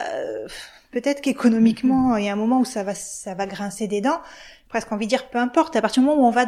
[0.92, 4.22] peut-être qu'économiquement, il y a un moment où ça va, ça va grincer des dents.
[4.70, 5.76] Presque envie de dire, peu importe.
[5.76, 6.46] À partir du moment où on va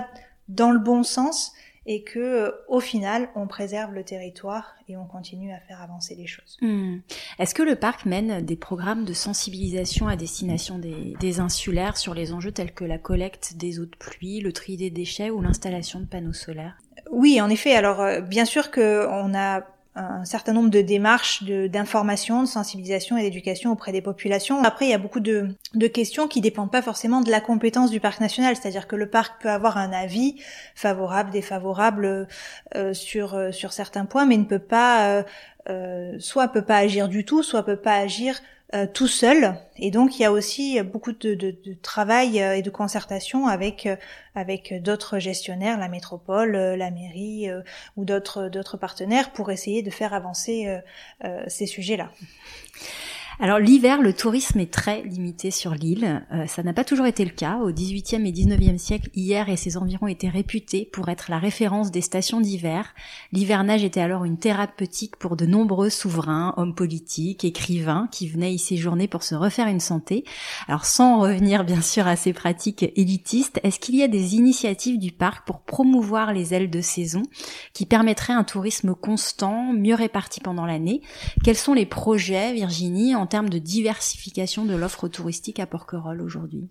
[0.48, 1.54] dans le bon sens
[1.86, 6.16] et que, euh, au final, on préserve le territoire et on continue à faire avancer
[6.16, 6.58] les choses.
[6.62, 6.98] Hmm.
[7.40, 12.14] Est-ce que le parc mène des programmes de sensibilisation à destination des, des, insulaires sur
[12.14, 15.42] les enjeux tels que la collecte des eaux de pluie, le tri des déchets ou
[15.42, 16.78] l'installation de panneaux solaires?
[17.12, 17.76] Oui, en effet.
[17.76, 19.66] Alors, euh, bien sûr qu'on a
[20.00, 24.64] un certain nombre de démarches d'information, de, sensibilisation et d'éducation auprès des populations.
[24.64, 27.92] Après, il y a beaucoup de, de questions qui dépendent pas forcément de la compétence
[27.92, 30.36] du parc national, c'est-à-dire que le parc peut avoir un avis
[30.76, 32.28] favorable, défavorable
[32.76, 35.24] euh, sur euh, sur certains points, mais ne peut pas euh,
[35.70, 38.40] euh soit peut pas agir du tout, soit peut pas agir
[38.76, 39.56] euh, tout seul.
[39.78, 43.48] Et donc il y a aussi beaucoup de, de, de travail euh, et de concertation
[43.48, 43.96] avec euh,
[44.36, 47.50] avec d'autres gestionnaires, la métropole, la mairie
[47.98, 50.80] ou d'autres d'autres partenaires pour essayer de faire avancer
[51.48, 52.10] ces sujets-là.
[53.42, 56.26] Alors l'hiver, le tourisme est très limité sur l'île.
[56.34, 57.60] Euh, ça n'a pas toujours été le cas.
[57.60, 61.90] Au XVIIIe et XIXe siècle, hier et ses environs étaient réputés pour être la référence
[61.90, 62.94] des stations d'hiver.
[63.32, 68.60] L'hivernage était alors une thérapeutique pour de nombreux souverains, hommes politiques, écrivains qui venaient y
[68.60, 70.26] séjourner pour se refaire une santé.
[70.68, 75.00] Alors sans revenir bien sûr à ces pratiques élitistes, est-ce qu'il y a des initiatives
[75.00, 77.24] du parc pour promouvoir les ailes de saison
[77.72, 81.00] qui permettraient un tourisme constant, mieux réparti pendant l'année?
[81.42, 86.68] Quels sont les projets, Virginie, termes de diversification de l'offre touristique à Porquerolles aujourd'hui?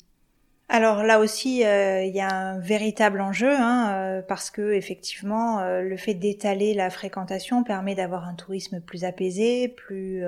[0.71, 5.61] Alors là aussi, euh, il y a un véritable enjeu hein, euh, parce que effectivement,
[5.61, 10.25] euh, le fait d'étaler la fréquentation permet d'avoir un tourisme plus apaisé, plus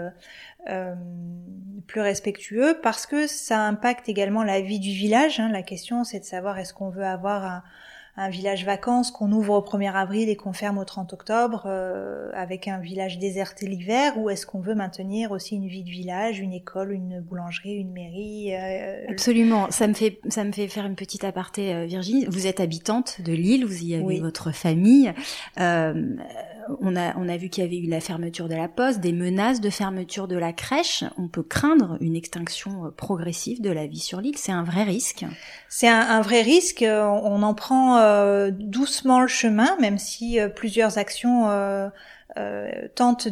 [1.87, 5.41] plus respectueux, parce que ça impacte également la vie du village.
[5.41, 5.51] Hein.
[5.51, 7.63] La question, c'est de savoir est-ce qu'on veut avoir un,
[8.17, 12.31] un village vacances qu'on ouvre au 1er avril et qu'on ferme au 30 octobre euh,
[12.35, 16.41] avec un village déserté l'hiver ou est-ce qu'on veut maintenir aussi une vie de village,
[16.41, 20.87] une école, une boulangerie, une mairie euh, Absolument, ça me fait ça me fait faire
[20.87, 25.13] une petite aparté euh, Virginie, vous êtes habitante de Lille, vous y avez votre famille
[26.81, 29.13] on a, on a vu qu'il y avait eu la fermeture de la poste, des
[29.13, 31.05] menaces de fermeture de la crèche.
[31.17, 34.37] On peut craindre une extinction euh, progressive de la vie sur l'île.
[34.37, 35.25] C'est un vrai risque.
[35.69, 36.85] C'est un, vrai risque.
[36.87, 41.49] On en prend euh, doucement le chemin, même si euh, plusieurs actions
[42.95, 43.29] tentent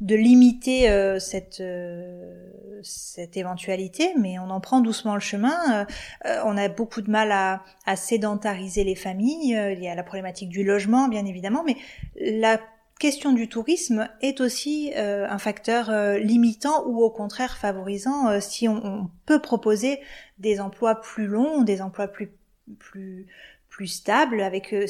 [0.00, 2.82] de limiter euh, cette euh,
[3.34, 5.86] éventualité, mais on en prend doucement le chemin.
[6.26, 9.56] Euh, on a beaucoup de mal à, sédentariser les familles.
[9.72, 11.76] il y a la problématique du logement, bien évidemment, mais
[12.20, 12.60] la
[12.98, 19.40] question du tourisme est aussi un facteur limitant ou au contraire favorisant si on, peut
[19.40, 20.00] proposer
[20.38, 22.32] des emplois plus longs, des emplois plus
[23.76, 24.86] plus stable avec euh,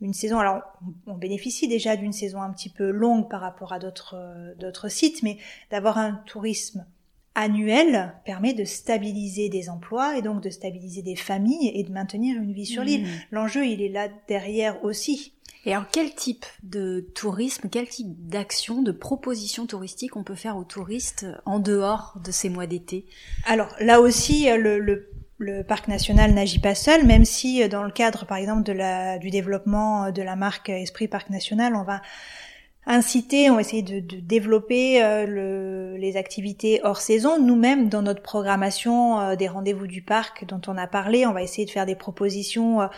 [0.00, 0.40] une saison.
[0.40, 0.60] Alors,
[1.06, 4.88] on bénéficie déjà d'une saison un petit peu longue par rapport à d'autres euh, d'autres
[4.88, 5.38] sites, mais
[5.70, 6.84] d'avoir un tourisme
[7.36, 12.36] annuel permet de stabiliser des emplois et donc de stabiliser des familles et de maintenir
[12.42, 13.04] une vie sur l'île.
[13.04, 13.10] Mmh.
[13.30, 15.34] L'enjeu, il est là derrière aussi.
[15.64, 20.56] Et alors, quel type de tourisme, quel type d'action, de proposition touristique on peut faire
[20.56, 23.06] aux touristes en dehors de ces mois d'été?
[23.46, 27.82] Alors, là aussi, le, le le parc national n'agit pas seul, même si euh, dans
[27.82, 28.62] le cadre, par exemple,
[29.20, 32.02] du développement euh, de la marque Esprit Parc National, on va
[32.86, 37.40] inciter, on va essayer de, développer euh, le, les activités hors saison.
[37.40, 41.64] Nous-mêmes, dans notre programmation des rendez-vous du parc dont on a parlé, on va essayer
[41.64, 42.88] de faire des propositions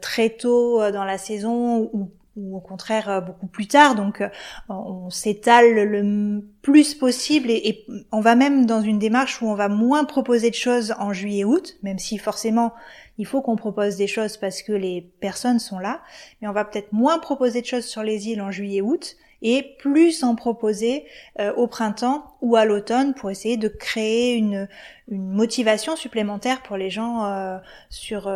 [0.00, 3.94] très tôt dans la saison ou ou au contraire euh, beaucoup plus tard.
[3.94, 4.28] Donc euh,
[4.68, 9.68] on s'étale le plus possible et, on va même dans une démarche où on va
[9.68, 12.72] moins proposer de choses en juillet-août, même si forcément
[13.18, 16.00] il faut qu'on propose des choses parce que les personnes sont là,
[16.40, 20.24] mais on va peut-être moins proposer de choses sur les îles en juillet-août et plus
[20.24, 21.04] en proposer
[21.38, 24.68] euh, au printemps ou à l'automne pour essayer de créer une,
[25.08, 27.60] une motivation supplémentaire pour les gens
[27.90, 28.32] sur,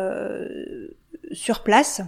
[1.31, 2.03] sur place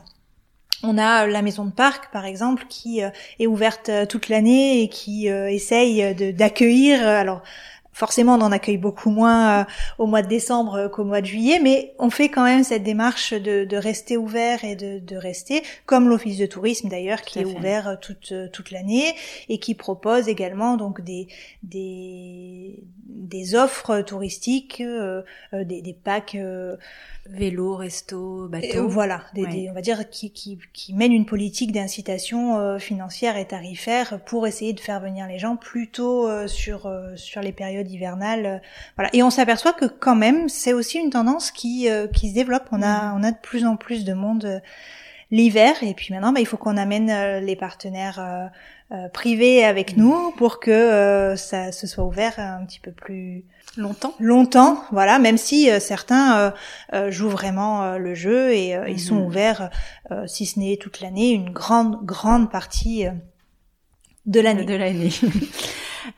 [0.84, 3.10] on a la maison de parc, par exemple, qui euh,
[3.40, 7.06] est ouverte euh, toute l'année et qui euh, essaye d'accueillir.
[7.06, 7.42] Alors,
[7.94, 9.68] forcément, on en accueille beaucoup moins
[10.00, 13.34] au mois de décembre qu'au mois de juillet, mais on fait quand même cette démarche
[13.34, 18.34] de, rester ouvert et de, rester, comme l'office de tourisme d'ailleurs, qui est ouvert toute
[18.54, 19.14] toute l'année
[19.50, 21.28] et qui propose également donc des
[21.64, 24.82] des, des offres touristiques,
[25.54, 26.38] des, des packs
[27.30, 28.88] Vélo, resto, bateau.
[28.88, 33.45] voilà, des, on va dire qui, qui, qui mène une politique d'incitation euh, financière et
[33.45, 37.89] tarifaire pour essayer de faire venir les gens plutôt euh, sur euh, sur les périodes
[37.91, 38.59] hivernales.
[38.95, 42.67] voilà, et on s'aperçoit que quand même c'est aussi une tendance qui qui se développe.
[42.72, 44.59] On a on a de plus en plus de monde
[45.30, 48.49] l'hiver et puis maintenant bah, il faut qu'on amène les partenaires
[49.13, 53.45] privés avec nous pour que ça se soit ouvert un petit peu plus
[53.78, 54.13] Longtemps.
[54.19, 56.51] Longtemps, voilà, même si euh, certains euh,
[56.93, 59.26] euh, jouent vraiment le jeu et ils sont mhm.
[59.26, 59.69] ouverts,
[60.28, 63.05] si ce n'est toute l'année, une grande, grande partie
[64.26, 64.65] de l'année.
[64.65, 65.11] De l'année.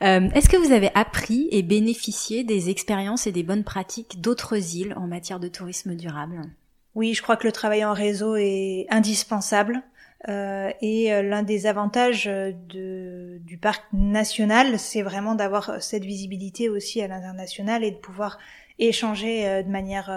[0.00, 4.94] Est-ce que vous avez appris et bénéficié des expériences et des bonnes pratiques d'autres îles
[4.96, 6.42] en matière de tourisme durable?
[6.94, 9.82] Oui, je crois que le travail en réseau est indispensable.
[10.28, 16.68] Euh, et euh, l'un des avantages de, du parc national, c'est vraiment d'avoir cette visibilité
[16.68, 18.38] aussi à l'international et de pouvoir
[18.78, 20.10] échanger euh, de manière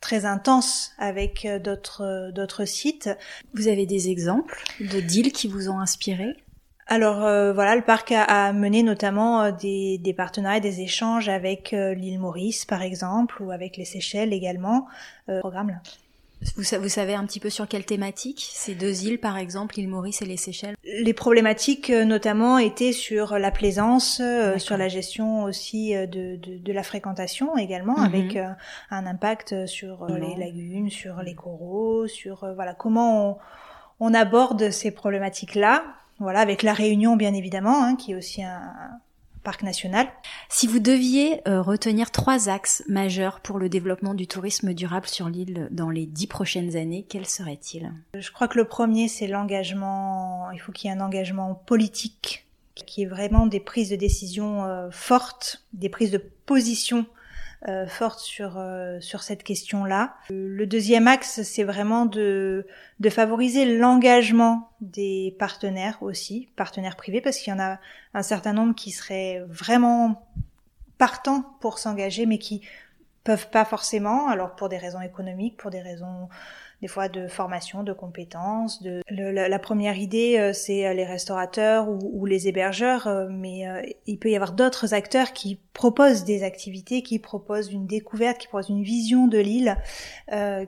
[0.00, 3.10] très intense avec d'autres d'autres sites.
[3.52, 6.36] Vous avez des exemples de deals qui vous ont inspiré?
[6.86, 7.18] Alors
[7.54, 12.80] voilà, le parc a, mené notamment des, des, partenariats, des échanges avec l'île Maurice par
[12.80, 14.86] exemple, ou avec les Seychelles également.
[15.42, 15.82] programme là.
[16.56, 18.48] Vous, vous, savez un petit peu sur quelle thématique?
[18.52, 20.76] Ces deux îles, par exemple, l'île Maurice et les Seychelles?
[20.84, 26.36] Les problématiques, euh, notamment, étaient sur la plaisance, euh, sur la gestion aussi euh, de,
[26.36, 28.04] de, de la fréquentation également, mhm.
[28.04, 33.36] avec un impact sur les lagunes, sur les coraux, sur voilà comment on,
[34.00, 35.84] on aborde ces problématiques-là.
[36.18, 38.72] Voilà, avec la Réunion, bien évidemment, hein, qui est aussi un,
[39.42, 40.08] parc national.
[40.48, 45.28] Si vous deviez euh, retenir trois axes majeurs pour le développement du tourisme durable sur
[45.28, 47.92] l'île dans les dix prochaines années, quels seraient-ils?
[48.14, 50.50] Je crois que le premier, c'est l'engagement.
[50.52, 54.64] Il faut qu'il y ait un engagement politique qui est vraiment des prises de décision
[54.64, 57.06] euh, fortes, des prises de position
[57.68, 60.14] euh, forte sur euh, sur cette question-là.
[60.30, 62.66] Le deuxième axe, c'est vraiment de
[63.00, 67.78] de favoriser l'engagement des partenaires aussi, partenaires privés, parce qu'il y en a
[68.14, 70.26] un certain nombre qui seraient vraiment
[70.98, 72.62] partants pour s'engager, mais qui
[73.24, 76.28] peuvent pas forcément, alors pour des raisons économiques, pour des raisons
[76.82, 78.82] des fois de formation, de compétences.
[78.82, 79.02] De...
[79.08, 83.64] la, première idée, euh, c'est euh, les restaurateurs ou, les hébergeurs, euh, mais
[84.08, 88.48] il peut y avoir d'autres acteurs qui proposent des activités, qui proposent une découverte, qui
[88.48, 89.78] proposent une vision de l'île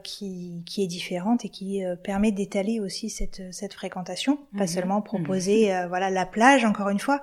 [0.03, 4.67] qui, qui est différente et qui permet d'étaler aussi cette, cette fréquentation, pas mhm.
[4.67, 5.89] seulement proposer mhm.
[5.89, 7.21] voilà la plage encore une fois.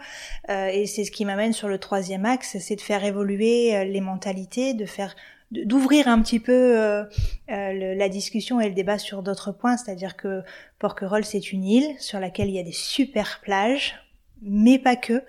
[0.50, 4.74] et c'est ce qui m'amène sur le troisième axe, c'est de faire évoluer les mentalités,
[4.74, 5.16] de faire
[5.52, 7.04] d'ouvrir un petit peu euh,
[7.50, 10.42] euh, la discussion et le débat sur d'autres points, c'est-à-dire que
[10.80, 13.96] Porquerolles c'est une île sur laquelle il y a des super plages,
[14.42, 15.22] mais pas que.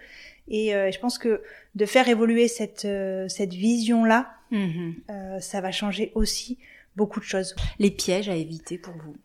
[0.48, 1.42] Et euh, je pense que
[1.74, 2.86] de faire évoluer cette
[3.28, 5.40] cette vision là, mm-hmm.
[5.40, 6.58] ça va changer aussi
[6.96, 7.54] beaucoup de choses.
[7.78, 9.16] Les pièges à éviter pour vous?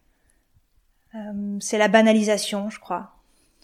[1.59, 3.15] C'est la banalisation, je crois.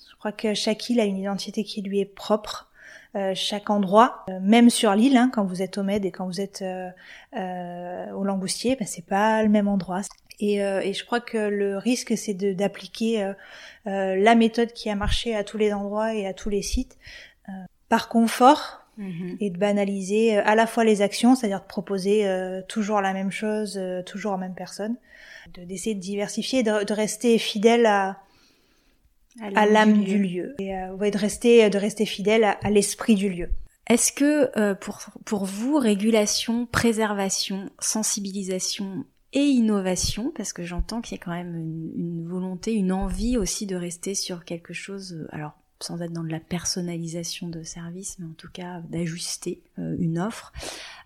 [0.10, 2.72] Je crois que chaque île a une identité qui lui est propre.
[3.16, 6.26] Euh, chaque endroit, euh, même sur l'île, hein, quand vous êtes au Med et quand
[6.26, 10.02] vous êtes euh, au Langoustier, ben, c'est pas le même endroit.
[10.40, 13.34] Et, et, je crois que le risque, c'est d'appliquer
[13.86, 16.98] la méthode qui a marché à tous les endroits et à tous les sites
[17.88, 19.38] par confort mhm.
[19.40, 22.28] et de banaliser à la fois les actions, c'est-à-dire de proposer
[22.68, 24.96] toujours la même chose, toujours aux mêmes personnes,
[25.56, 28.18] d'essayer de, diversifier, de, de rester fidèle à,
[29.42, 33.50] à l'âme du, lieu, et euh, de rester de rester fidèle à, l'esprit du lieu.
[33.88, 41.18] Est-ce que euh, pour pour vous régulation, préservation, sensibilisation et innovation, parce que j'entends qu'il
[41.18, 45.28] y a quand même une, volonté, une envie aussi de rester sur quelque chose, euh,
[45.32, 50.18] alors sans être dans de la personnalisation de service, mais en tout cas d'ajuster une
[50.18, 50.54] offre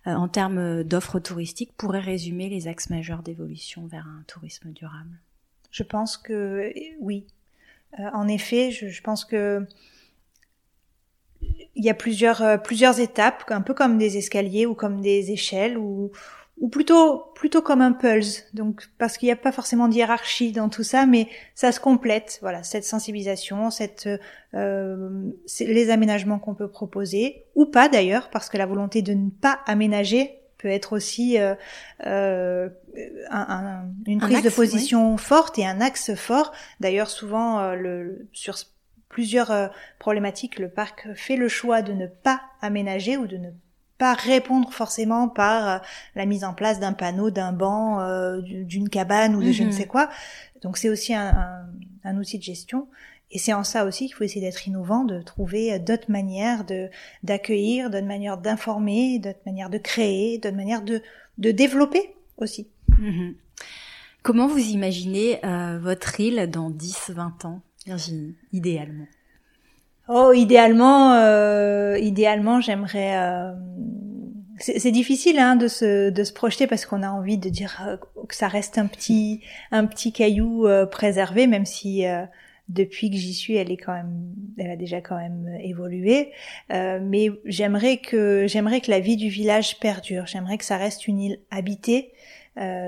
[0.06, 5.20] en termes d'offres touristiques, pourrait résumer les axes majeurs d'évolution vers un tourisme durable?
[5.72, 7.26] Je pense que oui.
[8.14, 9.66] En effet, je, pense que
[11.42, 15.32] il y a plusieurs euh, plusieurs étapes, un peu comme des escaliers ou comme des
[15.32, 16.12] échelles ou
[16.72, 18.46] plutôt plutôt comme un pulse.
[18.54, 21.80] Donc parce qu'il n'y a pas forcément de hiérarchie dans tout ça, mais ça se
[21.80, 22.40] complète.
[22.42, 24.10] Voilà, cette sensibilisation, cette
[24.54, 29.30] euh, les aménagements qu'on peut proposer ou pas d'ailleurs, parce que la volonté de ne
[29.30, 31.56] pas aménager peut être aussi euh,
[32.06, 32.70] euh,
[33.30, 36.52] un, une prise de position forte et un axe fort.
[36.80, 38.56] D'ailleurs, souvent euh, le, sur
[39.10, 39.68] plusieurs euh,
[40.00, 43.50] problématiques, le parc fait le choix de ne pas aménager ou de ne
[43.98, 45.82] pas répondre forcément par
[46.14, 48.00] la mise en place d'un panneau, d'un banc,
[48.44, 49.74] d'une cabane ou de je ne mhm.
[49.74, 50.10] sais quoi.
[50.62, 51.36] Donc c'est aussi un,
[52.16, 52.88] outil de gestion.
[53.32, 56.90] Et c'est en ça aussi qu'il faut essayer d'être innovant, de trouver d'autres manières de
[57.24, 61.02] d'accueillir, d'autres manières d'informer, d'autres manières de créer, d'autres manières de,
[61.38, 62.70] de développer aussi.
[63.00, 63.36] Mhm.
[64.24, 65.40] Comment vous imaginez
[65.80, 69.08] votre île dans 10-20 ans Virginie, idéalement?
[70.10, 73.18] Oh, idéalement, euh, idéalement, j'aimerais.
[73.18, 73.52] Euh,
[74.60, 77.98] c'est difficile hein, de se de se projeter parce qu'on a envie de dire euh,
[78.28, 82.24] que ça reste un petit un petit caillou euh, préservé, même si euh,
[82.70, 86.32] depuis que j'y suis, elle est quand même, elle a déjà quand même évolué.
[86.70, 90.26] mais j'aimerais que j'aimerais que la vie du village perdure.
[90.28, 92.12] J'aimerais que ça reste une île habitée.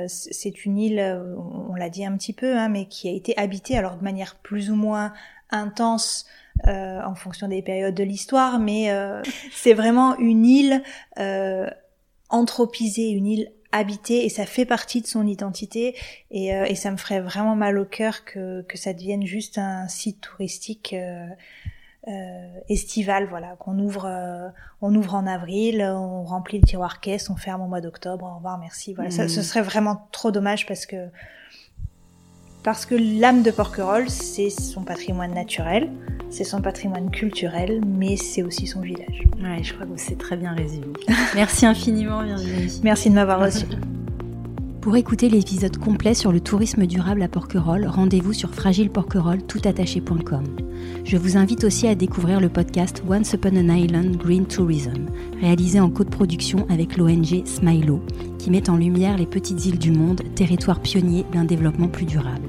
[0.07, 1.21] c'est une île,
[1.69, 4.35] on, l'a dit un petit peu, hein, mais qui a été habitée alors de manière
[4.35, 5.13] plus ou moins
[5.51, 6.25] intense
[6.67, 9.21] euh, en fonction des périodes de l'histoire, mais euh,
[9.51, 10.83] c'est vraiment une île
[11.17, 11.69] euh,
[12.29, 15.95] anthropisée, une île habitée, et ça fait partie de son identité,
[16.31, 19.87] et, et ça me ferait vraiment mal au cœur que, que ça devienne juste un
[19.87, 20.95] site touristique.
[22.67, 24.51] estival, voilà, qu'on ouvre,
[24.81, 28.35] on ouvre en avril, on remplit le tiroir caisse, on ferme au mois d'octobre, au
[28.37, 28.93] revoir, merci.
[28.95, 29.43] Voilà, ça, ce mmh.
[29.43, 31.09] serait vraiment trop dommage parce que
[32.63, 35.89] parce que l'âme de Porquerolles, c'est son patrimoine naturel,
[36.29, 39.23] c'est son patrimoine culturel, mais c'est aussi son village.
[39.41, 40.87] Ouais, je crois que c'est très bien résumé.
[41.35, 42.79] Merci infiniment Virginie.
[42.83, 43.65] Merci de m'avoir reçu.
[44.81, 50.45] Pour écouter l'épisode complet sur le tourisme durable à Porquerolles, rendez-vous sur fragileporquerolles.toutattaché.com.
[51.03, 55.07] Je vous invite aussi à découvrir le podcast Once Upon an Island Green Tourism,
[55.41, 58.01] réalisé en co-production avec l'ONG Smilo,
[58.37, 62.47] qui met en lumière les petites îles du monde, territoire pionnier d'un développement plus durable.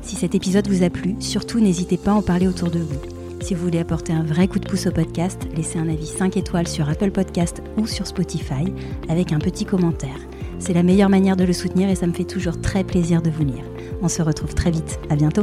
[0.00, 2.98] Si cet épisode vous a plu, surtout n'hésitez pas à en parler autour de vous.
[3.40, 6.36] Si vous voulez apporter un vrai coup de pouce au podcast, laissez un avis 5
[6.36, 8.64] étoiles sur Apple Podcast ou sur Spotify
[9.08, 10.18] avec un petit commentaire.
[10.64, 13.30] C'est la meilleure manière de le soutenir et ça me fait toujours très plaisir de
[13.30, 13.64] vous lire.
[14.00, 15.00] On se retrouve très vite.
[15.10, 15.42] À bientôt.